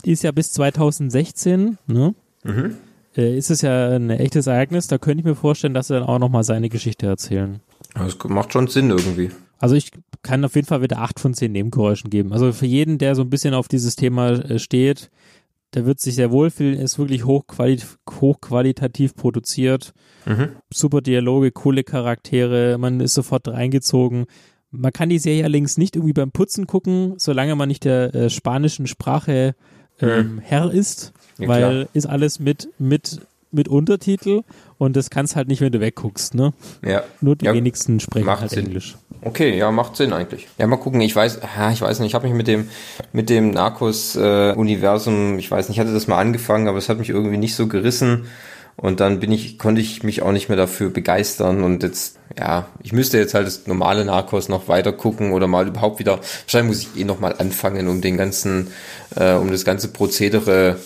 [0.03, 2.13] ist ja bis 2016, ne?
[2.43, 2.75] Mhm.
[3.15, 6.03] Äh, ist es ja ein echtes Ereignis, da könnte ich mir vorstellen, dass sie dann
[6.03, 7.61] auch nochmal seine Geschichte erzählen.
[7.93, 9.31] Das macht schon Sinn irgendwie.
[9.58, 9.91] Also ich
[10.22, 12.34] kann auf jeden Fall wieder acht von zehn Nebengeräuschen geben.
[12.34, 15.10] Also für jeden, der so ein bisschen auf dieses Thema äh, steht,
[15.74, 19.93] der wird sich sehr wohlfühlen, ist wirklich hochqualit hochqualitativ produziert.
[20.26, 20.49] Mhm.
[20.74, 24.26] Super Dialoge, coole Charaktere, man ist sofort reingezogen.
[24.72, 28.30] Man kann die Serie allerdings nicht irgendwie beim Putzen gucken, solange man nicht der äh,
[28.30, 29.56] spanischen Sprache
[30.01, 30.39] ähm, mhm.
[30.39, 31.88] Herr ist, ja, weil klar.
[31.93, 33.22] ist alles mit, mit,
[33.56, 34.41] mit Untertitel
[34.78, 36.53] und das kannst halt nicht, wenn du wegguckst, ne?
[36.86, 37.03] Ja.
[37.22, 38.68] Nur die ja, wenigsten sprechen halt Sinn.
[38.68, 38.97] Englisch.
[39.22, 40.47] Okay, ja, macht Sinn eigentlich.
[40.58, 41.01] Ja, mal gucken.
[41.01, 41.39] Ich weiß,
[41.74, 42.10] ich weiß nicht.
[42.10, 42.70] Ich habe mich mit dem
[43.12, 46.99] mit dem Narcos-Universum, äh, ich weiß nicht, ich hatte das mal angefangen, aber es hat
[46.99, 48.26] mich irgendwie nicht so gerissen.
[48.78, 51.64] Und dann bin ich, konnte ich mich auch nicht mehr dafür begeistern.
[51.64, 55.68] Und jetzt, ja, ich müsste jetzt halt das normale Narcos noch weiter gucken oder mal
[55.68, 56.20] überhaupt wieder.
[56.43, 58.68] Wahrscheinlich muss ich eh noch mal anfangen, um den ganzen,
[59.16, 60.78] äh, um das ganze Prozedere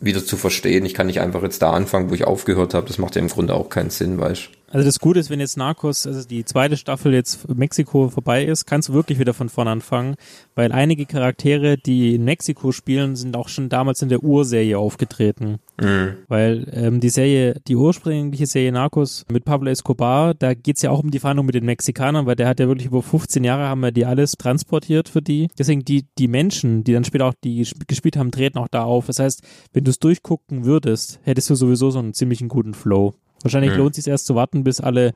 [0.00, 0.84] wieder zu verstehen.
[0.84, 2.86] Ich kann nicht einfach jetzt da anfangen, wo ich aufgehört habe.
[2.86, 5.56] Das macht ja im Grunde auch keinen Sinn, weißt Also das Gute ist, wenn jetzt
[5.56, 9.68] Narcos, also die zweite Staffel jetzt Mexiko vorbei ist, kannst du wirklich wieder von vorn
[9.68, 10.16] anfangen,
[10.54, 15.58] weil einige Charaktere, die in Mexiko spielen, sind auch schon damals in der Urserie aufgetreten.
[15.80, 16.14] Mhm.
[16.28, 21.02] Weil ähm, die Serie, die ursprüngliche Serie Narcos mit Pablo Escobar, da geht's ja auch
[21.02, 23.80] um die Verhandlung mit den Mexikanern, weil der hat ja wirklich über 15 Jahre haben
[23.80, 25.48] wir die alles transportiert für die.
[25.58, 29.06] Deswegen die, die Menschen, die dann später auch die gespielt haben, treten auch da auf.
[29.06, 29.42] Das heißt,
[29.72, 33.14] wenn du es durchgucken würdest, hättest du sowieso so einen ziemlichen guten Flow.
[33.44, 33.78] Wahrscheinlich Mhm.
[33.78, 35.12] lohnt es sich erst zu warten, bis alle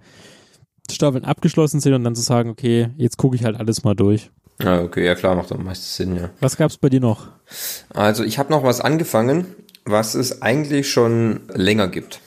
[0.90, 4.30] Staffeln abgeschlossen sind und dann zu sagen, okay, jetzt gucke ich halt alles mal durch.
[4.62, 6.30] Ja, okay, ja klar, macht am meisten Sinn, ja.
[6.40, 7.28] Was gab's bei dir noch?
[7.90, 9.46] Also ich habe noch was angefangen,
[9.84, 12.20] was es eigentlich schon länger gibt.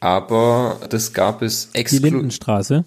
[0.00, 2.12] Aber das gab es Die exklusiv.
[2.12, 2.84] Lindenstraße.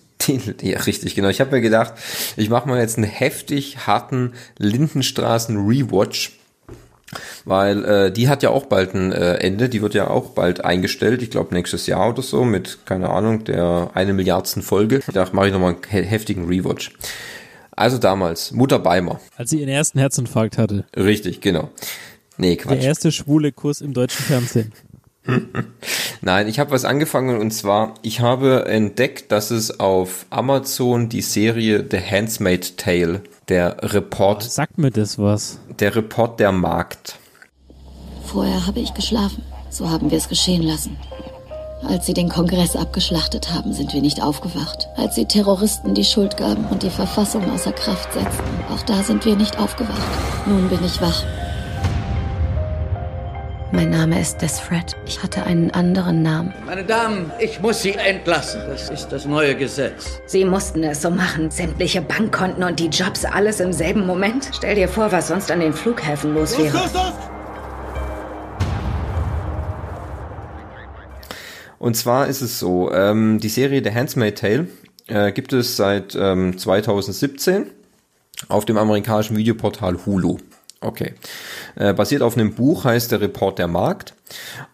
[0.62, 1.28] Ja, richtig, genau.
[1.28, 1.94] Ich habe mir gedacht,
[2.38, 6.32] ich mache mal jetzt einen heftig harten Lindenstraßen-Rewatch.
[7.46, 10.64] Weil äh, die hat ja auch bald ein äh, Ende, die wird ja auch bald
[10.64, 15.00] eingestellt, ich glaube nächstes Jahr oder so, mit, keine Ahnung, der eine Milliardsten Folge.
[15.14, 16.92] Dachte, mache ich nochmal einen he- heftigen Rewatch.
[17.76, 19.20] Also damals, Mutter Beimer.
[19.36, 20.86] Als sie ihren ersten Herzinfarkt hatte.
[20.96, 21.70] Richtig, genau.
[22.38, 22.84] Nee, Der Quatsch.
[22.84, 24.72] erste schwule Kuss im deutschen Fernsehen.
[26.22, 31.22] Nein, ich habe was angefangen und zwar, ich habe entdeckt, dass es auf Amazon die
[31.22, 35.60] Serie The Handmaid's Tale, der Report, Sagt mir das was?
[35.80, 37.20] der Report der Markt.
[38.26, 39.44] Vorher habe ich geschlafen.
[39.70, 40.98] So haben wir es geschehen lassen.
[41.88, 44.88] Als sie den Kongress abgeschlachtet haben, sind wir nicht aufgewacht.
[44.96, 49.26] Als sie Terroristen die Schuld gaben und die Verfassung außer Kraft setzten, auch da sind
[49.26, 50.02] wir nicht aufgewacht.
[50.48, 51.24] Nun bin ich wach.
[53.76, 54.96] Mein Name ist Desfred.
[55.08, 56.54] Ich hatte einen anderen Namen.
[56.64, 58.62] Meine Damen, ich muss Sie entlassen.
[58.68, 60.22] Das ist das neue Gesetz.
[60.28, 61.50] Sie mussten es so machen.
[61.50, 64.52] Sämtliche Bankkonten und die Jobs, alles im selben Moment.
[64.54, 66.80] Stell dir vor, was sonst an den Flughäfen los wäre.
[71.80, 74.68] Und zwar ist es so, ähm, die Serie The Handmaid's Tale
[75.08, 77.72] äh, gibt es seit ähm, 2017
[78.50, 80.38] auf dem amerikanischen Videoportal Hulu.
[80.84, 81.14] Okay.
[81.76, 84.14] Äh, basiert auf einem Buch, heißt der Report der Markt.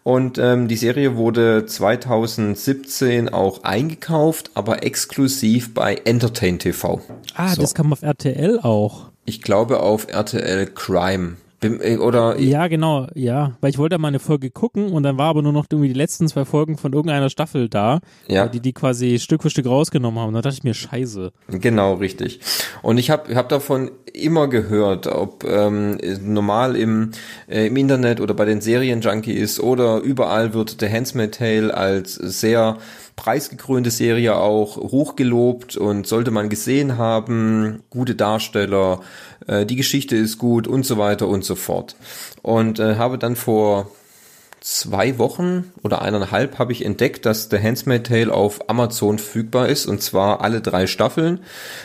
[0.04, 7.02] Und ähm, die Serie wurde 2017 auch eingekauft, aber exklusiv bei Entertain TV.
[7.36, 7.62] Ah, So.
[7.62, 9.10] das kam auf RTL auch.
[9.26, 11.38] Ich glaube auf RTL Crime.
[11.62, 13.58] Äh, Oder Ja, genau, ja.
[13.62, 15.94] Weil ich wollte mal eine Folge gucken und dann war aber nur noch irgendwie die
[15.98, 18.48] letzten zwei Folgen von irgendeiner Staffel da, Ja.
[18.48, 20.34] die die quasi Stück für Stück rausgenommen haben.
[20.34, 21.32] Da dachte ich mir, scheiße.
[21.48, 22.40] Genau, richtig.
[22.82, 27.12] Und ich habe hab davon immer gehört, ob ähm, normal im,
[27.48, 32.78] äh, im Internet oder bei den Serienjunkies oder überall wird The Handmaid's Tale als sehr
[33.16, 39.02] preisgekrönte Serie auch hochgelobt und sollte man gesehen haben, gute Darsteller,
[39.50, 41.96] äh, die Geschichte ist gut und so weiter und so fort.
[42.42, 43.92] Und äh, habe dann vor
[44.62, 49.86] zwei Wochen oder eineinhalb habe ich entdeckt, dass The Handmaid's Tale auf Amazon verfügbar ist
[49.86, 51.40] und zwar alle drei Staffeln.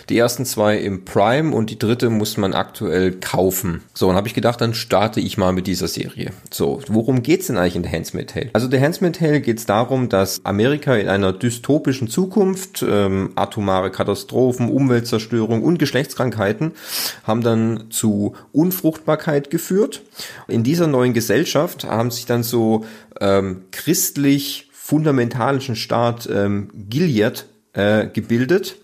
[0.08, 3.82] Die ersten zwei im Prime und die dritte muss man aktuell kaufen.
[3.94, 6.32] So, und habe ich gedacht, dann starte ich mal mit dieser Serie.
[6.50, 8.50] So, worum geht's denn eigentlich in The Handmaid's Tale?
[8.52, 14.68] Also The Handmaid's Tale geht's darum, dass Amerika in einer dystopischen Zukunft, ähm, atomare Katastrophen,
[14.68, 16.72] Umweltzerstörung und Geschlechtskrankheiten
[17.24, 20.02] haben dann zu Unfruchtbarkeit geführt.
[20.48, 22.63] In dieser neuen Gesellschaft haben sich dann so
[23.20, 28.76] ähm, christlich fundamentalischen Staat ähm, Gilead äh, gebildet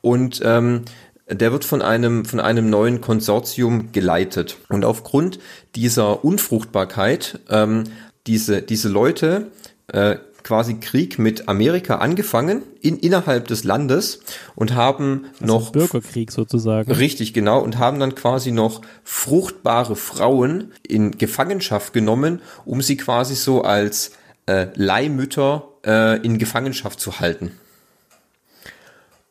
[0.00, 0.84] und ähm,
[1.30, 4.56] der wird von einem, von einem neuen Konsortium geleitet.
[4.68, 5.38] Und aufgrund
[5.74, 7.84] dieser Unfruchtbarkeit, ähm,
[8.26, 9.48] diese, diese Leute
[9.88, 14.20] äh, quasi Krieg mit Amerika angefangen in, innerhalb des Landes
[14.54, 16.90] und haben noch Bürgerkrieg sozusagen.
[16.92, 17.60] Richtig, genau.
[17.60, 24.12] Und haben dann quasi noch fruchtbare Frauen in Gefangenschaft genommen, um sie quasi so als
[24.46, 27.52] äh, Leihmütter äh, in Gefangenschaft zu halten.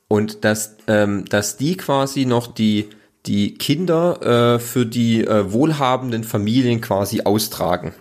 [0.07, 2.89] Und dass, ähm, dass die quasi noch die,
[3.25, 7.93] die Kinder äh, für die äh, wohlhabenden Familien quasi austragen.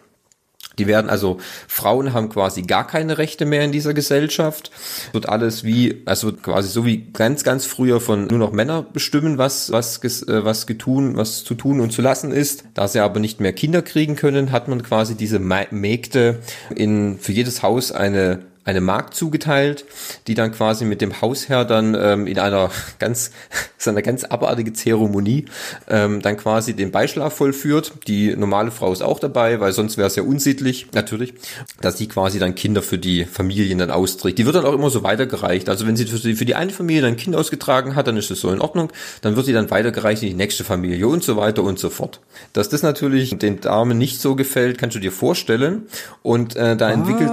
[0.79, 4.71] Die werden also, Frauen haben quasi gar keine Rechte mehr in dieser Gesellschaft.
[5.13, 9.39] Wird alles wie, also quasi so wie ganz, ganz früher von nur noch Männer bestimmen,
[9.39, 12.65] was, was, äh, was getun, was zu tun und zu lassen ist.
[12.75, 16.41] Da sie aber nicht mehr Kinder kriegen können, hat man quasi diese Mägde
[16.75, 19.87] in, für jedes Haus eine, eine Magd zugeteilt,
[20.27, 23.31] die dann quasi mit dem Hausherr dann ähm, in einer ganz,
[23.79, 25.47] so einer ganz abartige Zeremonie
[25.89, 27.93] ähm, dann quasi den Beischlaf vollführt.
[28.09, 31.35] Die normale Frau ist auch dabei, weil sonst wäre es ja unsittlich, natürlich,
[31.81, 34.39] dass sie quasi dann Kinder für die Familien dann austrägt.
[34.39, 35.69] Die wird dann auch immer so weitergereicht.
[35.69, 38.17] Also wenn sie für die, für die eine Familie dann ein Kind ausgetragen hat, dann
[38.17, 38.91] ist das so in Ordnung.
[39.23, 42.21] Dann wird sie dann weitergereicht in die nächste Familie und so weiter und so fort.
[42.53, 45.87] Dass das natürlich den Damen nicht so gefällt, kannst du dir vorstellen.
[46.23, 47.31] Und äh, da entwickelt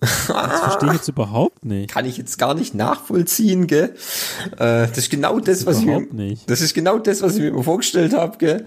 [0.00, 1.90] Das verstehe ich jetzt überhaupt nicht.
[1.90, 3.94] kann ich jetzt gar nicht nachvollziehen, gell?
[4.52, 6.48] Äh, das ist genau das, was ich mir, nicht.
[6.50, 8.66] das ist genau das, was ich mir vorgestellt habe, gell?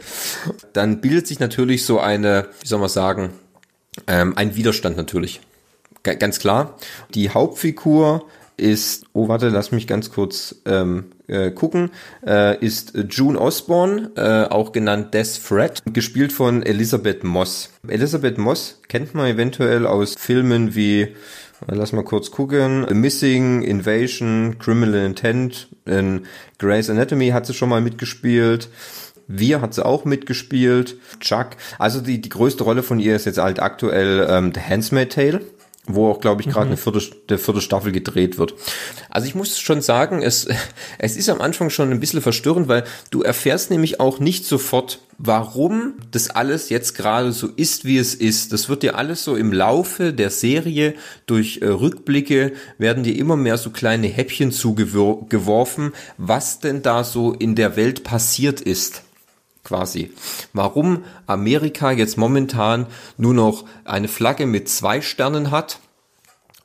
[0.73, 3.31] Dann bildet sich natürlich so eine, wie soll man sagen,
[4.07, 5.41] ähm, ein Widerstand natürlich.
[6.03, 6.75] Ga- ganz klar.
[7.13, 8.25] Die Hauptfigur
[8.57, 11.91] ist, oh warte, lass mich ganz kurz ähm, äh, gucken,
[12.25, 17.69] äh, ist June Osborne, äh, auch genannt Des Fred, gespielt von Elisabeth Moss.
[17.87, 21.15] Elisabeth Moss kennt man eventuell aus Filmen wie
[21.65, 22.85] Lass mal kurz gucken.
[22.91, 26.27] Missing, Invasion, Criminal Intent, in
[26.59, 28.69] Grey's Anatomy hat sie schon mal mitgespielt.
[29.27, 30.97] Wir hat sie auch mitgespielt.
[31.19, 31.57] Chuck.
[31.79, 35.41] Also die, die größte Rolle von ihr ist jetzt halt aktuell ähm, The Handmaid's Tale
[35.87, 36.71] wo auch, glaube ich, gerade Mhm.
[36.73, 38.53] eine vierte, der vierte Staffel gedreht wird.
[39.09, 40.47] Also ich muss schon sagen, es,
[40.99, 44.99] es ist am Anfang schon ein bisschen verstörend, weil du erfährst nämlich auch nicht sofort,
[45.17, 48.53] warum das alles jetzt gerade so ist, wie es ist.
[48.53, 50.93] Das wird dir alles so im Laufe der Serie
[51.25, 57.33] durch äh, Rückblicke werden dir immer mehr so kleine Häppchen zugeworfen, was denn da so
[57.33, 59.03] in der Welt passiert ist
[59.67, 60.11] quasi.
[60.53, 62.87] Warum Amerika jetzt momentan
[63.17, 65.79] nur noch eine Flagge mit zwei Sternen hat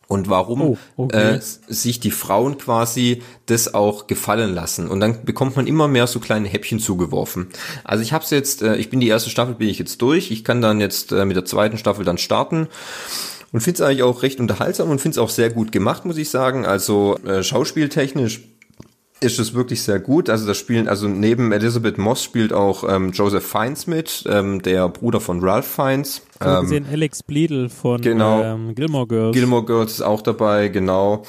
[0.09, 1.37] und warum Oh, okay.
[1.37, 4.89] äh, sich die Frauen quasi das auch gefallen lassen.
[4.89, 7.49] Und dann bekommt man immer mehr so kleine Häppchen zugeworfen.
[7.83, 10.31] Also ich habe jetzt, äh, ich bin die erste Staffel, bin ich jetzt durch.
[10.31, 12.69] Ich kann dann jetzt äh, mit der zweiten Staffel dann starten.
[13.53, 16.17] Und finde es eigentlich auch recht unterhaltsam und finde es auch sehr gut gemacht, muss
[16.17, 16.65] ich sagen.
[16.65, 18.41] Also äh, schauspieltechnisch
[19.23, 20.29] ist es wirklich sehr gut.
[20.29, 24.89] Also das spielen, also neben Elizabeth Moss spielt auch ähm, Joseph Fiennes mit, ähm, der
[24.89, 26.23] Bruder von Ralph Fiennes.
[26.41, 28.43] Ich Ähm, gesehen, Alex Bledel von genau.
[28.43, 29.35] ähm, Gilmore Girls.
[29.35, 31.23] Gilmore Girls ist auch dabei, genau.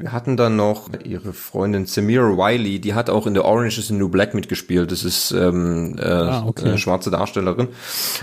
[0.00, 3.88] Wir hatten dann noch ihre Freundin Samira Wiley, die hat auch in The Orange is
[3.88, 4.90] the New Black mitgespielt.
[4.90, 6.64] Das ist ähm, äh, Ah, okay.
[6.68, 7.68] eine schwarze Darstellerin.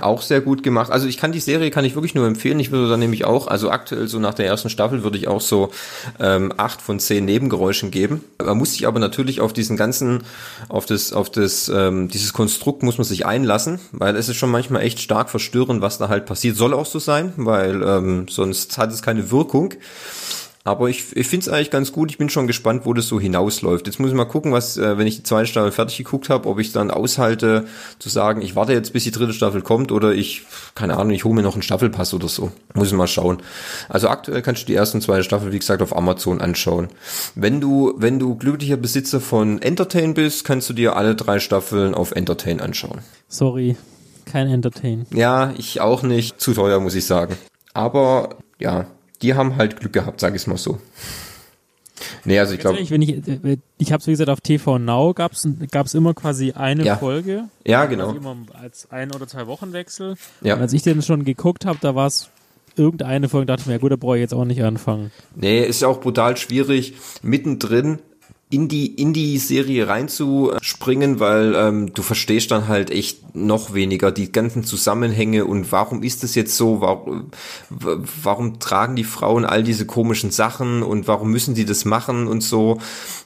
[0.01, 0.91] Auch sehr gut gemacht.
[0.91, 2.59] Also ich kann die Serie, kann ich wirklich nur empfehlen.
[2.59, 5.39] Ich würde dann nämlich auch, also aktuell so nach der ersten Staffel würde ich auch
[5.41, 5.69] so
[6.19, 8.23] ähm, acht von zehn Nebengeräuschen geben.
[8.43, 10.23] Man muss sich aber natürlich auf diesen ganzen,
[10.69, 14.49] auf das, auf das, ähm, dieses Konstrukt muss man sich einlassen, weil es ist schon
[14.49, 16.55] manchmal echt stark verstörend, was da halt passiert.
[16.57, 19.75] Soll auch so sein, weil ähm, sonst hat es keine Wirkung.
[20.67, 22.11] Aber ich, ich finde es eigentlich ganz gut.
[22.11, 23.87] Ich bin schon gespannt, wo das so hinausläuft.
[23.87, 26.49] Jetzt muss ich mal gucken, was, äh, wenn ich die zweite Staffel fertig geguckt habe,
[26.49, 27.67] ob ich dann aushalte,
[27.99, 30.41] zu sagen, ich warte jetzt, bis die dritte Staffel kommt oder ich,
[30.75, 32.51] keine Ahnung, ich hole mir noch einen Staffelpass oder so.
[32.73, 33.37] Muss ich mal schauen.
[33.87, 36.89] Also aktuell kannst du die erste und zweite Staffel, wie gesagt, auf Amazon anschauen.
[37.33, 41.95] Wenn du, wenn du glücklicher Besitzer von Entertain bist, kannst du dir alle drei Staffeln
[41.95, 42.99] auf Entertain anschauen.
[43.29, 43.77] Sorry,
[44.25, 45.05] kein Entertain.
[45.13, 46.41] Ja, ich auch nicht.
[46.41, 47.37] Zu teuer, muss ich sagen.
[47.73, 48.87] Aber ja,
[49.21, 50.79] die haben halt Glück gehabt, sag ich mal so.
[52.25, 52.79] Nee, also ich glaube.
[52.79, 56.83] Ich, äh, ich habe es wie gesagt auf TV Now gab's gab's immer quasi eine
[56.83, 56.97] Ja.
[56.97, 57.45] Folge.
[57.65, 58.13] Ja, genau.
[58.13, 60.15] Immer als ein oder zwei Wochenwechsel.
[60.41, 60.55] Ja.
[60.55, 62.29] Und als ich den schon geguckt habe, da war es
[62.75, 65.11] irgendeine Folge, dachte ich mir, ja gut, da brauche ich jetzt auch nicht anfangen.
[65.35, 66.93] Nee, ist ja auch brutal schwierig,
[67.23, 67.99] mittendrin
[68.49, 74.09] in die, in die Serie reinzuspringen, weil ähm, du verstehst dann halt echt noch weniger
[74.09, 77.29] die ganzen Zusammenhänge und warum ist es jetzt so, warum,
[77.69, 82.41] warum tragen die Frauen all diese komischen Sachen und warum müssen die das machen und
[82.41, 82.79] so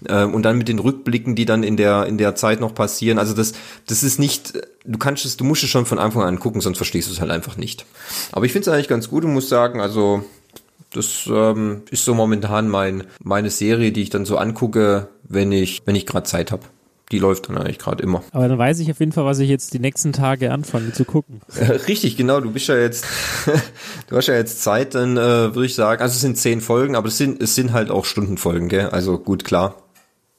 [0.09, 3.19] ähm, und dann mit den Rückblicken, die dann in der in der Zeit noch passieren.
[3.19, 3.53] Also das
[3.85, 4.53] das ist nicht,
[4.85, 7.21] du kannst es, du musst es schon von Anfang an gucken, sonst verstehst du es
[7.21, 7.85] halt einfach nicht.
[8.31, 10.23] Aber ich finde es eigentlich ganz gut und muss sagen, also
[10.93, 15.81] das ähm, ist so momentan mein meine Serie, die ich dann so angucke, wenn ich
[15.85, 16.63] wenn ich gerade Zeit habe.
[17.11, 18.23] Die läuft dann eigentlich gerade immer.
[18.31, 21.03] Aber dann weiß ich auf jeden Fall, was ich jetzt die nächsten Tage anfange zu
[21.03, 21.41] gucken.
[21.87, 22.39] Richtig, genau.
[22.39, 23.05] Du bist ja jetzt,
[24.07, 26.01] du hast ja jetzt Zeit, dann äh, würde ich sagen.
[26.01, 28.89] Also es sind zehn Folgen, aber es sind es sind halt auch Stundenfolgen, gell?
[28.91, 29.75] Also gut klar.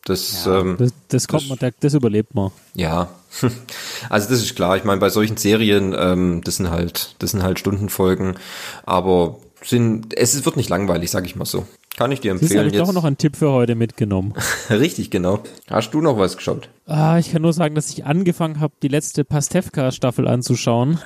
[0.07, 2.51] Das, ähm, Das, das kommt man, das, das überlebt man.
[2.75, 3.09] ja.
[4.11, 4.77] Also das ist klar.
[4.77, 8.35] Ich meine, bei solchen Serien, ähm, das sind halt, das sind halt Stundenfolgen,
[8.85, 11.67] aber sind, es wird nicht langweilig, sag ich mal so.
[11.97, 12.67] Kann ich dir ist empfehlen.
[12.67, 14.35] habe ich doch noch einen Tipp für heute mitgenommen.
[14.71, 15.41] Richtig, genau.
[15.69, 16.69] Hast du noch was geschaut?
[16.87, 20.99] Ah, ich kann nur sagen, dass ich angefangen habe, die letzte Pastewka-Staffel anzuschauen.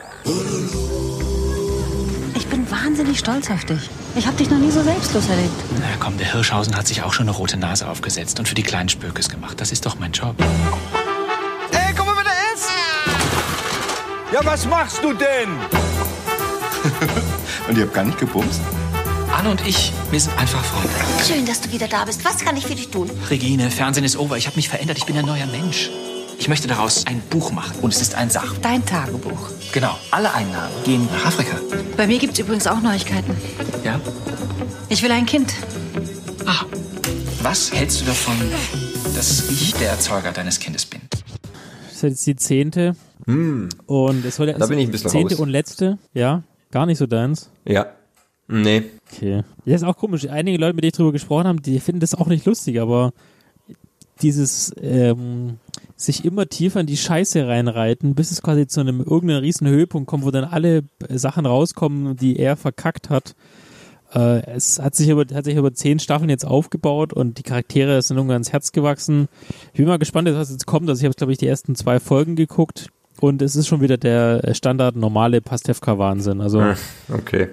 [2.34, 3.90] Ich bin wahnsinnig stolz auf dich.
[4.16, 5.52] Ich habe dich noch nie so selbstlos erlebt.
[5.78, 8.62] Na komm, der Hirschhausen hat sich auch schon eine rote Nase aufgesetzt und für die
[8.62, 9.60] kleinen Spökes gemacht.
[9.60, 10.36] Das ist doch mein Job.
[11.72, 12.70] Ey, komm mal wieder essen!
[14.32, 15.48] Ja, was machst du denn?
[17.68, 18.60] Und ihr habt gar nicht gebumst?
[19.36, 20.88] Anne und ich, wir sind einfach Freunde.
[21.26, 22.24] Schön, dass du wieder da bist.
[22.24, 23.10] Was kann ich für dich tun?
[23.28, 24.36] Regine, Fernsehen ist over.
[24.36, 24.98] Ich habe mich verändert.
[24.98, 25.90] Ich bin ein neuer Mensch.
[26.38, 27.74] Ich möchte daraus ein Buch machen.
[27.82, 28.54] Und es ist ein Sach.
[28.62, 29.50] Dein Tagebuch.
[29.72, 29.96] Genau.
[30.10, 31.56] Alle Einnahmen gehen nach Afrika.
[31.96, 33.34] Bei mir gibt's übrigens auch Neuigkeiten.
[33.84, 34.00] Ja?
[34.88, 35.52] Ich will ein Kind.
[36.46, 36.64] Ah.
[37.42, 38.34] Was hältst du davon,
[39.14, 41.00] dass ich der Erzeuger deines Kindes bin?
[41.88, 42.96] Das ist jetzt die zehnte.
[43.26, 43.68] Hm.
[43.86, 45.40] Und es soll ja Da bin ich ein bisschen zehnte raus.
[45.42, 45.98] und letzte.
[46.14, 46.42] Ja,
[46.76, 47.50] gar nicht so deins.
[47.66, 47.86] Ja.
[48.48, 48.82] Nee.
[49.10, 49.44] Okay.
[49.64, 50.28] Ja, ist auch komisch.
[50.28, 53.14] Einige Leute, mit denen ich drüber gesprochen habe, die finden das auch nicht lustig, aber
[54.20, 55.56] dieses ähm,
[55.96, 60.06] sich immer tiefer in die Scheiße reinreiten, bis es quasi zu einem irgendeinem riesen Höhepunkt
[60.06, 63.34] kommt, wo dann alle äh, Sachen rauskommen, die er verkackt hat.
[64.12, 68.02] Äh, es hat sich, über, hat sich über zehn Staffeln jetzt aufgebaut und die Charaktere
[68.02, 69.28] sind irgendwann ans Herz gewachsen.
[69.72, 70.90] Ich bin mal gespannt, was jetzt kommt.
[70.90, 72.90] Also ich habe, glaube ich, die ersten zwei Folgen geguckt
[73.20, 76.40] und es ist schon wieder der Standard normale Pastewka-Wahnsinn.
[76.40, 76.74] Also Hm,
[77.12, 77.48] Okay.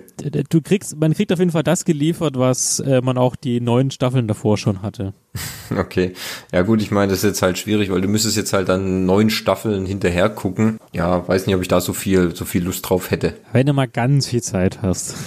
[0.49, 3.91] du kriegst, man kriegt auf jeden Fall das geliefert, was äh, man auch die neun
[3.91, 5.13] Staffeln davor schon hatte.
[5.75, 6.13] Okay.
[6.51, 9.05] Ja gut, ich meine, das ist jetzt halt schwierig, weil du müsstest jetzt halt dann
[9.07, 10.77] neun Staffeln hinterher gucken.
[10.91, 13.33] Ja, weiß nicht, ob ich da so viel, so viel Lust drauf hätte.
[13.53, 15.15] Wenn du mal ganz viel Zeit hast.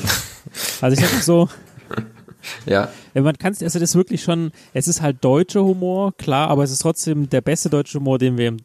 [0.80, 1.48] Also ich habe so,
[2.66, 2.88] Ja.
[3.14, 6.62] ja, man kann also das ist wirklich schon, es ist halt deutscher Humor, klar, aber
[6.62, 8.56] es ist trotzdem der beste deutsche Humor, den wir im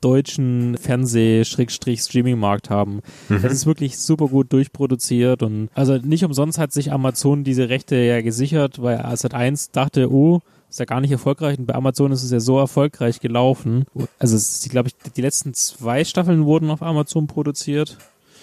[0.00, 3.00] deutschen Fernseh-Streaming-Markt haben.
[3.28, 3.44] Mhm.
[3.44, 7.96] Es ist wirklich super gut durchproduziert und also nicht umsonst hat sich Amazon diese Rechte
[7.96, 12.12] ja gesichert, weil Sat 1 dachte, oh, ist ja gar nicht erfolgreich und bei Amazon
[12.12, 13.84] ist es ja so erfolgreich gelaufen.
[14.18, 17.98] Also es ist, glaube ich, die letzten zwei Staffeln wurden auf Amazon produziert.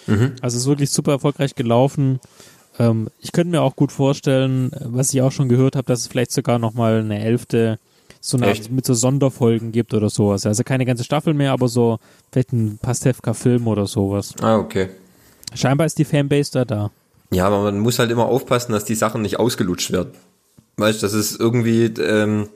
[0.06, 0.34] Mhm.
[0.42, 2.20] Also es ist wirklich super erfolgreich gelaufen.
[2.78, 6.00] Ähm, ich könnte mir auch gut vorstellen, äh, was ich auch schon gehört habe, dass
[6.00, 7.78] es vielleicht sogar noch mal eine elfte
[8.20, 8.48] so eine?
[8.48, 10.46] Art mit so Sonderfolgen gibt oder sowas.
[10.46, 11.98] Also keine ganze Staffel mehr, aber so
[12.32, 14.34] vielleicht ein Pastewka-Film oder sowas.
[14.40, 14.88] Ah, okay.
[15.54, 16.90] Scheinbar ist die Fanbase da da.
[17.30, 20.12] Ja, aber man muss halt immer aufpassen, dass die Sachen nicht ausgelutscht werden.
[20.76, 22.48] Weißt, das ist irgendwie, ähm,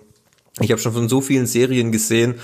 [0.60, 2.34] ich habe schon von so vielen Serien gesehen,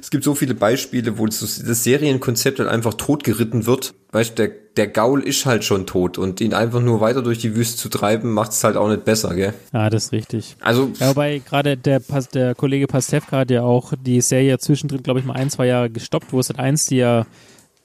[0.00, 3.94] es gibt so viele Beispiele, wo das, das Serienkonzept halt einfach totgeritten wird.
[4.12, 7.54] Weißt, der, der Gaul ist halt schon tot und ihn einfach nur weiter durch die
[7.54, 9.52] Wüste zu treiben, macht es halt auch nicht besser, gell?
[9.72, 10.56] Ja, das ist richtig.
[10.60, 12.00] Also, Ja, wobei gerade der,
[12.32, 15.90] der Kollege Pastewka hat ja auch die Serie zwischendrin, glaube ich, mal ein, zwei Jahre
[15.90, 17.26] gestoppt, wo es halt eins, die ja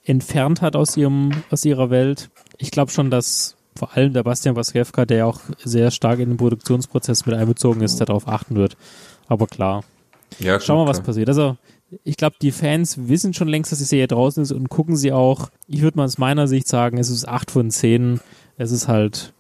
[0.06, 2.30] entfernt hat aus ihrem, aus ihrer Welt.
[2.58, 6.30] Ich glaube schon, dass vor allem der Bastian Pastewka, der ja auch sehr stark in
[6.30, 8.78] den Produktionsprozess mit einbezogen ist, darauf achten wird.
[9.28, 9.84] Aber klar.
[10.40, 11.08] ja, Schauen wir, was klar.
[11.08, 11.30] passiert.
[11.30, 11.58] Also,
[12.04, 15.12] ich glaube, die Fans wissen schon längst, dass die Serie draußen ist und gucken sie
[15.12, 15.50] auch.
[15.68, 18.20] Ich würde mal aus meiner Sicht sagen, es ist 8 von 10.
[18.58, 19.34] Es ist halt,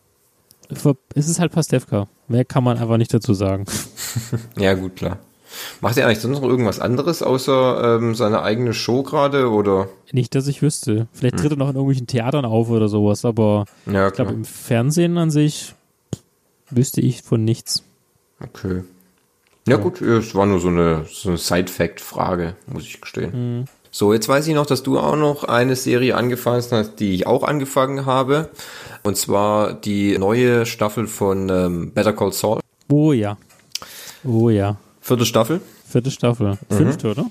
[0.70, 2.08] es ist halt Pastewka.
[2.28, 3.66] Mehr kann man einfach nicht dazu sagen.
[4.58, 5.20] Ja, gut, klar.
[5.82, 9.90] Macht er eigentlich sonst noch irgendwas anderes außer ähm, seine eigene Show gerade oder?
[10.12, 11.08] Nicht, dass ich wüsste.
[11.12, 14.46] Vielleicht tritt er noch in irgendwelchen Theatern auf oder sowas, aber Ja, ich glaube, im
[14.46, 15.76] Fernsehen an sich
[16.70, 17.84] wüsste ich von nichts.
[18.42, 18.84] Okay.
[19.68, 23.60] Ja, gut, es war nur so eine, so eine Side-Fact-Frage, muss ich gestehen.
[23.60, 23.66] Mhm.
[23.90, 27.28] So, jetzt weiß ich noch, dass du auch noch eine Serie angefangen hast, die ich
[27.28, 28.50] auch angefangen habe.
[29.04, 32.60] Und zwar die neue Staffel von ähm, Better Call Saul.
[32.90, 33.38] Oh ja.
[34.24, 34.78] Oh ja.
[35.00, 35.62] Vierte Staffel.
[35.88, 36.58] Vierte Staffel.
[36.70, 36.76] Mhm.
[36.76, 37.26] Fünfte, oder?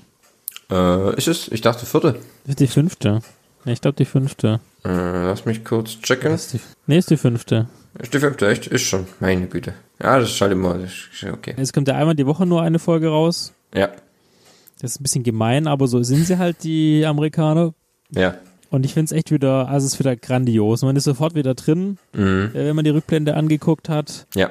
[0.71, 1.47] Äh, ist es?
[1.49, 2.19] Ich dachte vierte.
[2.47, 3.21] Ist die fünfte.
[3.65, 4.59] Ich glaube die fünfte.
[4.83, 6.33] Äh, lass mich kurz checken.
[6.33, 7.67] Ist die, nee, ist die fünfte.
[7.99, 8.67] Ist die fünfte, echt?
[8.67, 9.05] Ist schon.
[9.19, 9.73] Meine Güte.
[10.01, 10.77] Ja, das ist halt immer,
[11.31, 11.53] okay.
[11.57, 13.53] Es kommt ja einmal die Woche nur eine Folge raus.
[13.73, 13.89] Ja,
[14.81, 17.73] Das ist ein bisschen gemein, aber so sind sie halt, die Amerikaner.
[18.11, 18.35] ja.
[18.71, 20.81] Und ich finde es echt wieder, also es ist wieder grandios.
[20.81, 22.51] Man ist sofort wieder drin, Mhm.
[22.53, 24.27] äh, wenn man die Rückblende angeguckt hat.
[24.35, 24.49] Ja.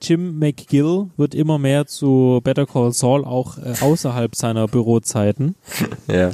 [0.00, 5.56] Jim McGill wird immer mehr zu Better Call Saul, auch äh, außerhalb seiner Bürozeiten.
[6.12, 6.30] Ja.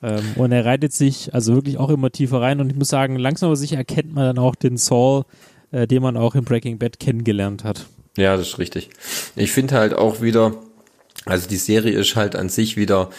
[0.00, 2.60] Ähm, und er reitet sich also wirklich auch immer tiefer rein.
[2.60, 5.24] Und ich muss sagen, langsam aber sicher erkennt man dann auch den Saul,
[5.70, 7.86] äh, den man auch in Breaking Bad kennengelernt hat.
[8.16, 8.90] Ja, das ist richtig.
[9.36, 10.54] Ich finde halt auch wieder,
[11.24, 13.10] also die Serie ist halt an sich wieder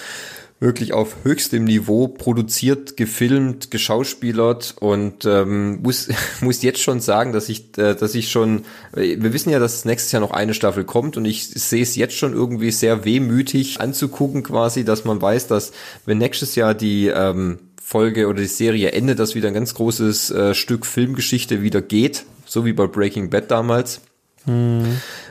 [0.60, 6.10] wirklich auf höchstem Niveau produziert, gefilmt, geschauspielert und ähm, muss
[6.42, 10.12] muss jetzt schon sagen, dass ich äh, dass ich schon wir wissen ja, dass nächstes
[10.12, 14.44] Jahr noch eine Staffel kommt und ich sehe es jetzt schon irgendwie sehr wehmütig anzugucken
[14.44, 15.72] quasi, dass man weiß, dass
[16.06, 17.60] wenn nächstes Jahr die ähm,
[17.90, 22.26] Folge oder die Serie endet, dass wieder ein ganz großes äh, Stück Filmgeschichte wieder geht,
[22.46, 24.02] so wie bei Breaking Bad damals.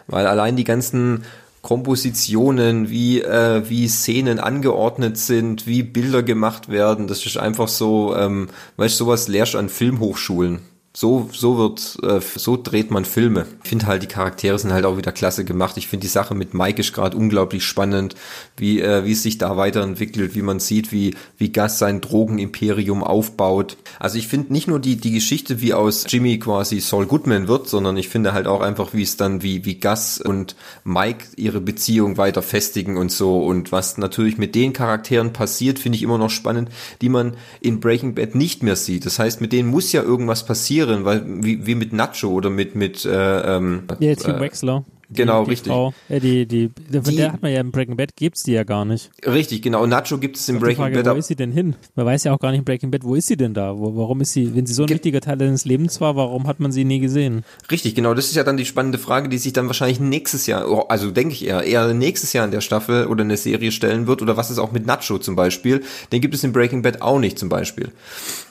[0.08, 1.22] Weil allein die ganzen
[1.62, 8.16] Kompositionen, wie, äh, wie Szenen angeordnet sind, wie Bilder gemacht werden, das ist einfach so,
[8.16, 10.58] ähm, weißt du, sowas lehrst an Filmhochschulen.
[10.94, 13.46] So, so wird, äh, so dreht man Filme.
[13.62, 15.76] Ich finde halt, die Charaktere sind halt auch wieder klasse gemacht.
[15.76, 18.16] Ich finde die Sache mit Mike ist gerade unglaublich spannend,
[18.56, 23.04] wie, äh, wie es sich da weiterentwickelt, wie man sieht, wie, wie Gus sein Drogenimperium
[23.04, 23.76] aufbaut.
[24.00, 27.68] Also ich finde nicht nur die, die Geschichte, wie aus Jimmy quasi Saul Goodman wird,
[27.68, 31.60] sondern ich finde halt auch einfach, wie es dann, wie, wie Gus und Mike ihre
[31.60, 33.44] Beziehung weiter festigen und so.
[33.44, 36.70] Und was natürlich mit den Charakteren passiert, finde ich immer noch spannend,
[37.02, 39.06] die man in Breaking Bad nicht mehr sieht.
[39.06, 42.50] Das heißt, mit denen muss ja irgendwas passieren passieren, weil wie, wie mit Nacho oder
[42.50, 44.84] mit mit äh, ähm, ja, Team äh, Wexler.
[45.10, 45.72] Genau, die richtig.
[45.72, 48.52] Frau, äh, die, die, die, von der hat man ja im Breaking Bad, gibt's die
[48.52, 49.10] ja gar nicht.
[49.24, 49.86] Richtig, genau.
[49.86, 51.14] Nacho gibt es im Breaking Frage, Bad.
[51.14, 51.76] Wo ist sie denn hin?
[51.94, 53.78] Man weiß ja auch gar nicht im Breaking Bad, wo ist sie denn da?
[53.78, 56.60] Wo, warum ist sie, wenn sie so ein wichtiger Teil deines Lebens war, warum hat
[56.60, 57.44] man sie nie gesehen?
[57.70, 58.12] Richtig, genau.
[58.12, 61.10] Das ist ja dann die spannende Frage, die sich dann wahrscheinlich nächstes Jahr, oh, also
[61.10, 64.20] denke ich eher, eher nächstes Jahr in der Staffel oder in der Serie stellen wird.
[64.20, 65.82] Oder was ist auch mit Nacho zum Beispiel?
[66.12, 67.92] Den gibt es im Breaking Bad auch nicht zum Beispiel.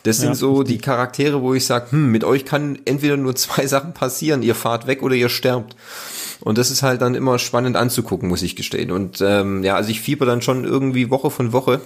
[0.02, 0.78] Das sind ja, so richtig.
[0.78, 4.42] die Charaktere, wo ich sage, hm, mit euch kann entweder nur zwei Sachen passieren.
[4.42, 5.76] Ihr fahrt weg oder ihr sterbt.
[6.48, 8.90] Und das ist halt dann immer spannend anzugucken, muss ich gestehen.
[8.90, 11.82] Und ähm, ja, also ich fieber dann schon irgendwie Woche von Woche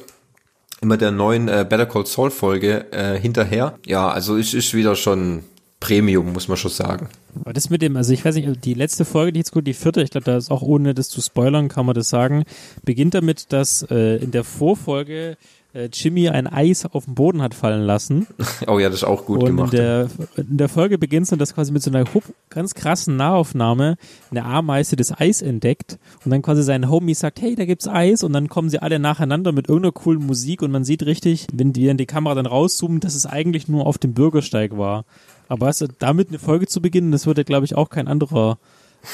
[0.81, 3.79] immer der neuen äh, Better Call Saul Folge äh, hinterher.
[3.87, 5.41] Ja, also es ist wieder schon
[5.79, 7.09] Premium, muss man schon sagen.
[7.39, 9.73] Aber das mit dem, also ich weiß nicht, die letzte Folge, die jetzt gut, die
[9.73, 12.43] vierte, ich glaube, da ist auch ohne das zu spoilern, kann man das sagen,
[12.83, 15.37] beginnt damit, dass äh, in der Vorfolge
[15.73, 18.27] äh, Jimmy ein Eis auf den Boden hat fallen lassen.
[18.67, 19.73] Oh ja, das ist auch gut und gemacht.
[19.73, 22.05] In der, in der Folge beginnt es das quasi mit so einer
[22.49, 23.97] ganz krassen Nahaufnahme
[24.29, 28.23] eine Ameise das Eis entdeckt und dann quasi sein Homie sagt, hey, da gibt's Eis
[28.23, 31.73] und dann kommen sie alle nacheinander mit irgendeiner coolen Musik und man sieht richtig, wenn
[31.73, 35.05] die, wenn die Kamera dann rauszoomt, dass es eigentlich nur auf dem Bürgersteig war.
[35.47, 38.57] Aber du, damit eine Folge zu beginnen, das würde, glaube ich, auch kein anderer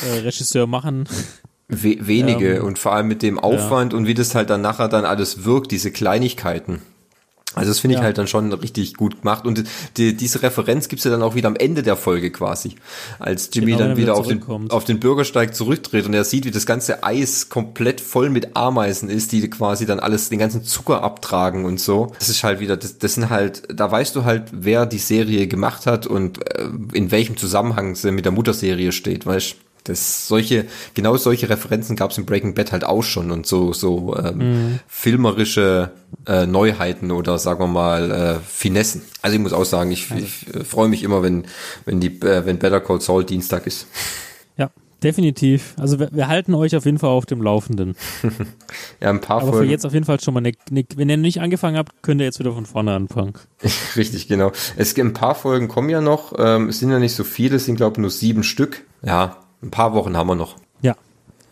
[0.06, 1.08] äh, Regisseur machen.
[1.70, 4.00] We wenige ähm, und vor allem mit dem Aufwand ja.
[4.00, 6.82] und wie das halt dann nachher dann alles wirkt, diese Kleinigkeiten.
[7.58, 8.06] Also das finde ich ja.
[8.06, 9.64] halt dann schon richtig gut gemacht und
[9.98, 12.76] die, diese Referenz gibt's ja dann auch wieder am Ende der Folge quasi,
[13.20, 16.52] als Jimmy genau, dann wieder auf den, auf den Bürgersteig zurückdreht und er sieht, wie
[16.52, 21.02] das ganze Eis komplett voll mit Ameisen ist, die quasi dann alles, den ganzen Zucker
[21.02, 22.12] abtragen und so.
[22.20, 25.48] Das ist halt wieder, das, das sind halt, da weißt du halt, wer die Serie
[25.48, 29.56] gemacht hat und äh, in welchem Zusammenhang sie mit der Mutterserie steht, weißt
[29.88, 33.74] das solche, genau solche Referenzen gab es in Breaking Bad halt auch schon und so,
[33.74, 34.80] so ähm, mhm.
[34.88, 35.92] filmerische
[36.26, 39.02] äh, Neuheiten oder sagen wir mal äh, Finessen.
[39.22, 40.24] Also ich muss auch sagen, ich, also.
[40.24, 41.46] ich äh, freue mich immer, wenn,
[41.86, 43.88] wenn die, äh, wenn Better Call Saul Dienstag ist.
[44.58, 44.70] Ja,
[45.04, 45.76] definitiv.
[45.78, 47.96] Also wir, wir halten euch auf jeden Fall auf dem Laufenden.
[49.02, 49.66] ja, ein paar Aber Folgen.
[49.66, 52.22] für jetzt auf jeden Fall schon mal eine, eine, wenn ihr nicht angefangen habt, könnt
[52.22, 53.34] ihr jetzt wieder von vorne anfangen.
[53.96, 54.52] Richtig, genau.
[54.76, 56.34] Es gibt ein paar Folgen kommen ja noch.
[56.38, 58.84] Ähm, es sind ja nicht so viele, es sind glaube ich nur sieben Stück.
[59.02, 60.56] Ja, ein paar Wochen haben wir noch.
[60.82, 60.96] Ja,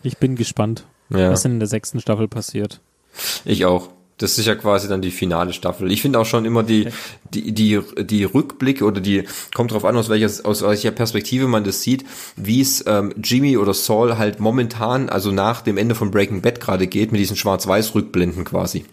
[0.02, 1.30] ich bin gespannt, ja.
[1.30, 2.80] was in der sechsten Staffel passiert.
[3.44, 3.88] Ich auch.
[4.18, 5.92] Das ist ja quasi dann die finale Staffel.
[5.92, 6.88] Ich finde auch schon immer die,
[7.34, 11.64] die, die, die Rückblicke oder die, kommt drauf an, aus welcher, aus welcher Perspektive man
[11.64, 16.10] das sieht, wie es ähm, Jimmy oder Saul halt momentan, also nach dem Ende von
[16.10, 18.86] Breaking Bad gerade geht, mit diesen Schwarz-Weiß-Rückblenden quasi.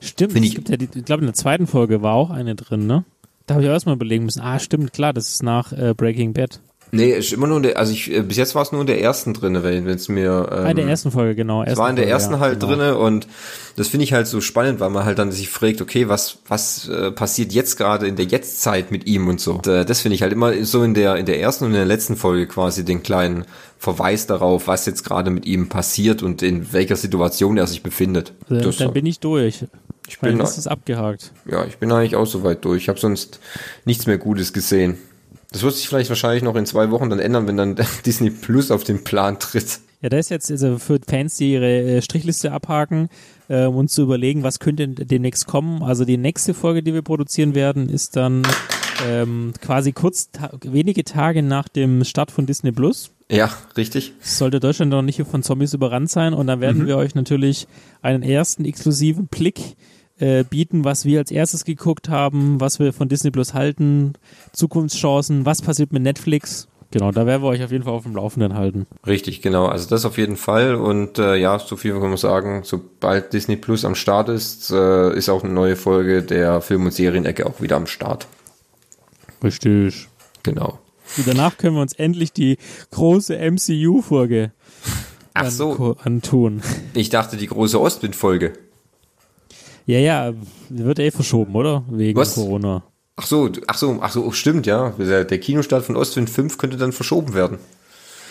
[0.00, 2.54] Stimmt, Find ich, gibt ja die, ich glaube in der zweiten Folge war auch eine
[2.54, 3.04] drin, ne?
[3.46, 6.34] Da habe ich auch erstmal überlegen müssen, ah, stimmt, klar, das ist nach äh, Breaking
[6.34, 6.60] Bad.
[6.92, 8.86] Nee, ist immer nur in der, also ich, äh, bis jetzt war es nur in
[8.86, 10.48] der ersten drinne, wenn es mir.
[10.50, 11.62] Ähm, ah, in der ersten Folge, genau.
[11.62, 12.72] Es war in der Folge, ersten ja, halt genau.
[12.72, 13.26] drinne und
[13.76, 16.88] das finde ich halt so spannend, weil man halt dann sich fragt, okay, was, was
[16.88, 19.54] äh, passiert jetzt gerade in der Jetztzeit mit ihm und so.
[19.54, 21.76] Und, äh, das finde ich halt immer so in der, in der ersten und in
[21.76, 23.44] der letzten Folge quasi den kleinen
[23.78, 28.32] Verweis darauf, was jetzt gerade mit ihm passiert und in welcher Situation er sich befindet.
[28.50, 29.64] Äh, das dann bin ich durch.
[30.08, 31.32] Ich bin das ist abgehakt.
[31.48, 32.82] Ja, ich bin eigentlich auch soweit durch.
[32.82, 33.38] Ich habe sonst
[33.84, 34.98] nichts mehr Gutes gesehen.
[35.52, 37.76] Das wird sich vielleicht wahrscheinlich noch in zwei Wochen dann ändern, wenn dann
[38.06, 39.80] Disney Plus auf den Plan tritt.
[40.02, 43.08] Ja, da ist jetzt also für Fans, die ihre äh, Strichliste abhaken,
[43.48, 45.82] äh, um uns zu überlegen, was könnte demnächst kommen.
[45.82, 48.42] Also die nächste Folge, die wir produzieren werden, ist dann
[49.06, 53.10] ähm, quasi kurz, ta wenige Tage nach dem Start von Disney Plus.
[53.30, 54.14] Ja, richtig.
[54.20, 56.32] Sollte Deutschland noch nicht von Zombies überrannt sein.
[56.32, 56.86] Und dann werden mhm.
[56.86, 57.68] wir euch natürlich
[58.00, 59.76] einen ersten exklusiven Blick
[60.20, 64.12] äh, bieten, was wir als erstes geguckt haben, was wir von Disney Plus halten,
[64.52, 66.68] Zukunftschancen, was passiert mit Netflix.
[66.92, 68.86] Genau, da werden wir euch auf jeden Fall auf dem Laufenden halten.
[69.06, 69.66] Richtig, genau.
[69.66, 70.74] Also das auf jeden Fall.
[70.74, 75.16] Und äh, ja, so viel kann man sagen, sobald Disney Plus am Start ist, äh,
[75.16, 78.26] ist auch eine neue Folge der Film- und Serienecke auch wieder am Start.
[79.42, 80.08] Richtig.
[80.42, 80.80] Genau.
[81.16, 82.58] Und danach können wir uns endlich die
[82.90, 84.52] große MCU-Folge
[85.34, 85.96] Ach so.
[86.02, 86.60] antun.
[86.94, 88.52] Ich dachte die große Ostwind-Folge.
[89.90, 90.32] Ja, ja,
[90.68, 91.84] wird eh verschoben, oder?
[91.90, 92.34] Wegen Was?
[92.34, 92.82] Corona.
[93.16, 94.90] Ach so, ach so, ach so, stimmt, ja.
[94.98, 97.58] Der, der Kinostart von Ostwind 5 könnte dann verschoben werden.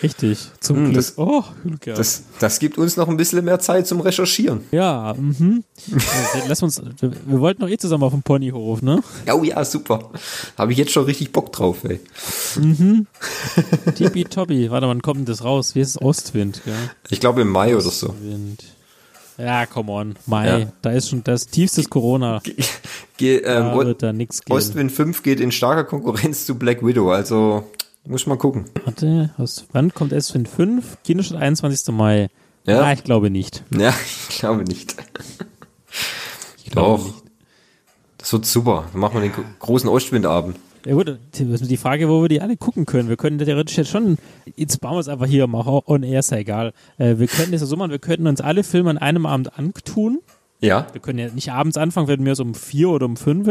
[0.02, 0.96] Richtig, zum Hm, Glück.
[0.96, 1.98] das- oh, Glück gehabt.
[2.00, 4.62] Das, das gibt uns noch ein bisschen mehr Zeit zum Recherchieren.
[4.72, 5.62] Ja, mhm.
[5.92, 9.02] Also, Lass uns, wir, wollten doch eh zusammen auf dem Ponyhof, ne?
[9.30, 10.10] Oh ja, super.
[10.56, 12.00] Habe ich jetzt schon richtig Bock drauf, ey.
[12.58, 13.06] Mhm.
[13.94, 14.70] Tippitoppi.
[14.70, 15.74] Warte, wann kommt denn das raus?
[15.74, 16.00] Wie ist es?
[16.02, 16.74] Ostwind, gell?
[17.10, 18.08] Ich glaube im Mai oder so.
[18.08, 18.64] Ostwind.
[19.40, 20.14] Ja, come on.
[20.26, 20.60] Mai.
[20.60, 20.66] Ja.
[20.82, 22.40] Da ist schon das tiefstes Corona.
[23.16, 24.56] Ge ähm, Da O- wird da nix gehen.
[24.56, 27.64] Ostwind 5 geht in starker Konkurrenz zu Black Widow, also
[28.04, 28.64] muss man gucken.
[28.84, 30.98] Warte, aus, wann kommt Ostwind 5?
[31.04, 31.92] Kinostart 21.
[31.94, 32.28] Mai.
[32.66, 32.80] Ja?
[32.82, 33.64] Ah, ich glaube nicht.
[33.76, 33.94] Ja,
[34.28, 34.96] ich glaube nicht.
[36.64, 37.06] Ich glaube Doch.
[37.06, 37.22] nicht.
[38.18, 38.84] Das wird super.
[38.92, 40.56] Dann machen wir den gro- großen Ostwindabend.
[40.86, 43.08] Ja gut, die die Frage, wo wir die alle gucken können.
[43.08, 44.16] Wir können theoretisch jetzt schon,
[44.56, 46.72] jetzt bauen wir es einfach hier, mach on air, ist ja egal.
[46.98, 49.58] Äh, wir könnten das ja so machen, wir könnten uns alle Filme an einem Abend
[49.58, 50.20] antun.
[50.62, 50.86] Ja.
[50.92, 53.46] Wir können ja nicht abends anfangen, werden wir so um vier oder um fünf.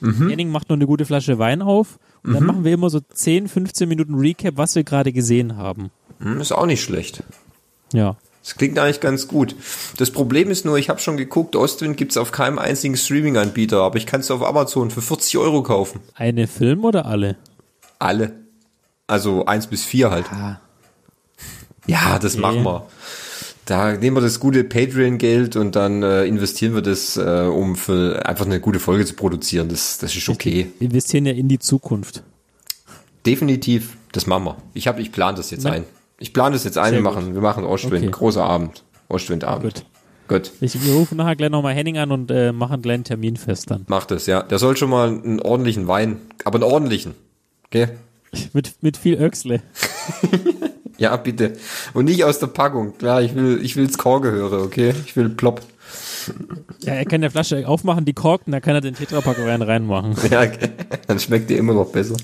[0.00, 0.28] Mhm.
[0.28, 2.46] Henning macht noch eine gute Flasche Wein auf und dann Mhm.
[2.46, 5.90] machen wir immer so 10, 15 Minuten Recap, was wir gerade gesehen haben.
[6.20, 7.22] Hm, ist auch nicht schlecht.
[7.92, 8.16] Ja.
[8.44, 9.56] Das klingt eigentlich ganz gut.
[9.96, 13.96] Das Problem ist nur, ich habe schon geguckt, Ostwind gibt's auf keinem einzigen Streaming-Anbieter, aber
[13.96, 16.00] ich kann es auf Amazon für 40 Euro kaufen.
[16.14, 17.36] Eine Film oder alle?
[17.98, 18.32] Alle.
[19.06, 20.26] Also eins bis vier halt.
[21.86, 22.42] Ja, das Okay.
[22.42, 22.86] machen wir.
[23.66, 27.20] Da nehmen wir das gute Patreon-Geld und dann äh, investieren wir das, äh,
[27.50, 29.70] um für einfach eine gute Folge zu produzieren.
[29.70, 30.70] Das, das ist okay.
[30.78, 32.22] Wir investieren ja in die Zukunft.
[33.24, 34.56] Definitiv, das machen wir.
[34.74, 35.70] Ich habe, ich plane das jetzt Na.
[35.70, 35.84] ein.
[36.24, 36.84] Ich plane das jetzt ein.
[36.94, 37.14] Sehr Wir gut.
[37.14, 38.10] machen, wir machen Ostwind, Okay.
[38.10, 39.74] großer Abend, Ostwindabend.
[39.74, 39.84] Gut.
[40.26, 40.52] Gut.
[40.62, 43.70] Ich, wir rufen nachher gleich nochmal Henning an und äh, machen einen kleinen Termin fest
[43.70, 43.84] dann.
[43.88, 44.42] Macht es, ja.
[44.42, 46.16] Der soll schon mal einen ordentlichen Wein,
[46.46, 47.14] aber einen ordentlichen.
[47.66, 47.88] Okay?
[48.54, 49.60] Mit, mit viel Öxle.
[50.96, 51.54] Ja, bitte.
[51.92, 52.96] Und nicht aus der Packung.
[52.96, 54.94] Klar, ich will, ich will's Korgehöre, okay?
[55.04, 55.60] Ich will plopp.
[56.82, 60.14] Ja, er kann der Flasche aufmachen, die korken, dann kann er den Tetrapack rein reinmachen.
[60.30, 60.70] Ja, okay.
[61.08, 62.14] dann schmeckt die immer noch besser.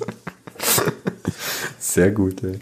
[1.81, 2.61] Sehr gut, ey.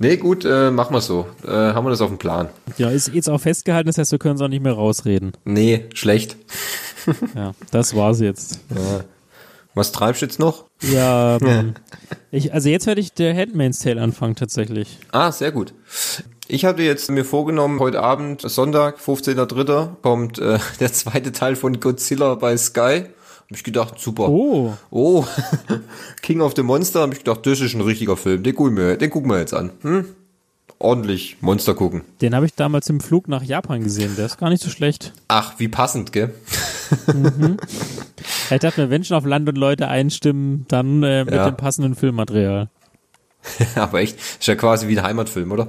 [0.00, 1.26] Nee, gut, äh, machen wir so.
[1.44, 2.48] Äh, haben wir das auf dem Plan?
[2.76, 5.32] Ja, ist jetzt auch festgehalten, das heißt, wir können es auch nicht mehr rausreden.
[5.44, 6.36] Nee, schlecht.
[7.34, 8.60] Ja, das war's jetzt.
[8.68, 9.00] Ja.
[9.74, 10.64] Was treibst du jetzt noch?
[10.82, 11.72] Ja, ähm,
[12.30, 14.98] ich, also jetzt werde ich der Handmaid's Tale anfangen tatsächlich.
[15.10, 15.72] Ah, sehr gut.
[16.48, 21.80] Ich hatte jetzt mir vorgenommen, heute Abend, Sonntag, 15.03., kommt äh, der zweite Teil von
[21.80, 23.04] Godzilla bei Sky.
[23.50, 24.28] Hab ich gedacht, super.
[24.28, 24.74] Oh.
[24.90, 25.24] Oh,
[26.22, 28.42] King of the Monster, hab ich gedacht, das ist ein richtiger Film.
[28.42, 29.70] Den gucken wir, den gucken wir jetzt an.
[29.82, 30.04] Hm?
[30.80, 32.02] Ordentlich Monster gucken.
[32.20, 35.12] Den habe ich damals im Flug nach Japan gesehen, der ist gar nicht so schlecht.
[35.26, 36.34] Ach, wie passend, gell?
[38.50, 41.44] Ich dachte mir, wenn schon auf Land und Leute einstimmen, dann äh, mit Ja.
[41.50, 42.70] dem passenden Filmmaterial.
[43.74, 45.68] Aber echt, ist ja quasi wie ein Heimatfilm, oder?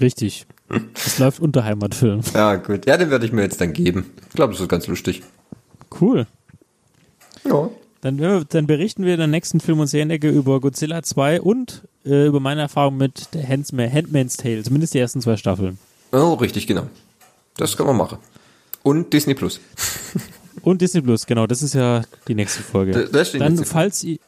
[0.00, 0.46] Richtig.
[0.94, 2.20] Es läuft unter Heimatfilm.
[2.34, 2.84] Ja, gut.
[2.86, 4.10] Ja, den werde ich mir jetzt dann geben.
[4.28, 5.22] Ich glaube, das ist ganz lustig.
[5.98, 6.26] Cool.
[7.44, 7.70] Ja.
[8.00, 12.26] Dann, dann berichten wir in der nächsten Film- und Serienecke über Godzilla 2 und äh,
[12.26, 15.78] über meine Erfahrung mit der Handsma- Handmaid's Tale, zumindest die ersten zwei Staffeln.
[16.12, 16.84] Oh, richtig, genau.
[17.56, 18.18] Das können wir machen.
[18.84, 19.60] Und Disney Plus.
[20.62, 22.92] Und Disney Plus, genau, das ist ja die nächste Folge.
[22.92, 24.18] Da- das Dann, nächste falls ihr,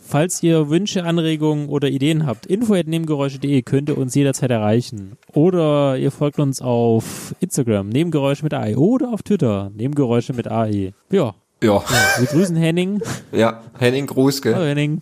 [0.00, 5.16] falls ihr Wünsche, Anregungen oder Ideen habt, info.nebengeräusche.de könnt ihr uns jederzeit erreichen.
[5.32, 10.92] Oder ihr folgt uns auf Instagram, Nebengeräusche mit AE oder auf Twitter, Nebengeräusche mit AE.
[11.10, 11.34] Ja.
[11.62, 11.82] Ja.
[12.18, 13.02] Wir grüßen Henning.
[13.32, 14.54] Ja, Henning Gruß, gell?
[14.54, 15.00] Hallo Henning.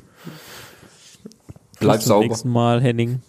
[1.80, 2.26] Bleib Bis zum sauber.
[2.26, 3.22] nächsten Mal, Henning.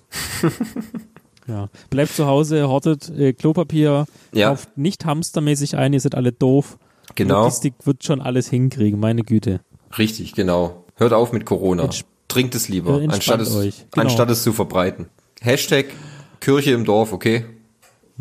[1.47, 1.69] ja.
[1.91, 4.49] Bleibt zu Hause, hortet äh, Klopapier, Ja.
[4.49, 6.77] kauft nicht hamstermäßig ein, ihr seid alle doof.
[7.15, 7.41] Genau.
[7.43, 9.59] Logistik wird schon alles hinkriegen, meine Güte.
[9.97, 10.85] Richtig, genau.
[10.95, 11.83] Hört auf mit Corona.
[11.83, 13.51] Entsch- Trinkt es lieber, Ja, anstatt es.
[13.53, 13.75] Genau.
[13.95, 15.07] anstatt es zu verbreiten.
[15.41, 15.85] Hashtag
[16.39, 17.45] Kirche im Dorf, okay?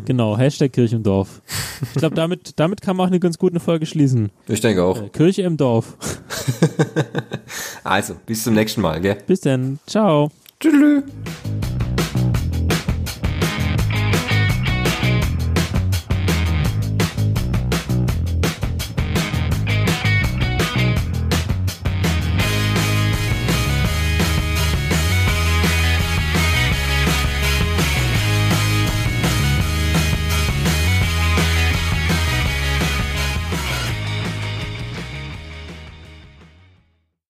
[0.05, 1.41] Genau, Hashtag Kirche im Dorf.
[1.81, 4.31] Ich glaube, damit, damit kann man auch eine ganz gute Folge schließen.
[4.47, 5.01] Ich denke auch.
[5.01, 5.97] Äh, Kirche im Dorf.
[7.83, 9.17] Also, bis zum nächsten Mal, gell?
[9.25, 9.79] Bis dann.
[9.87, 10.31] Ciao.
[10.59, 11.03] Tschüss.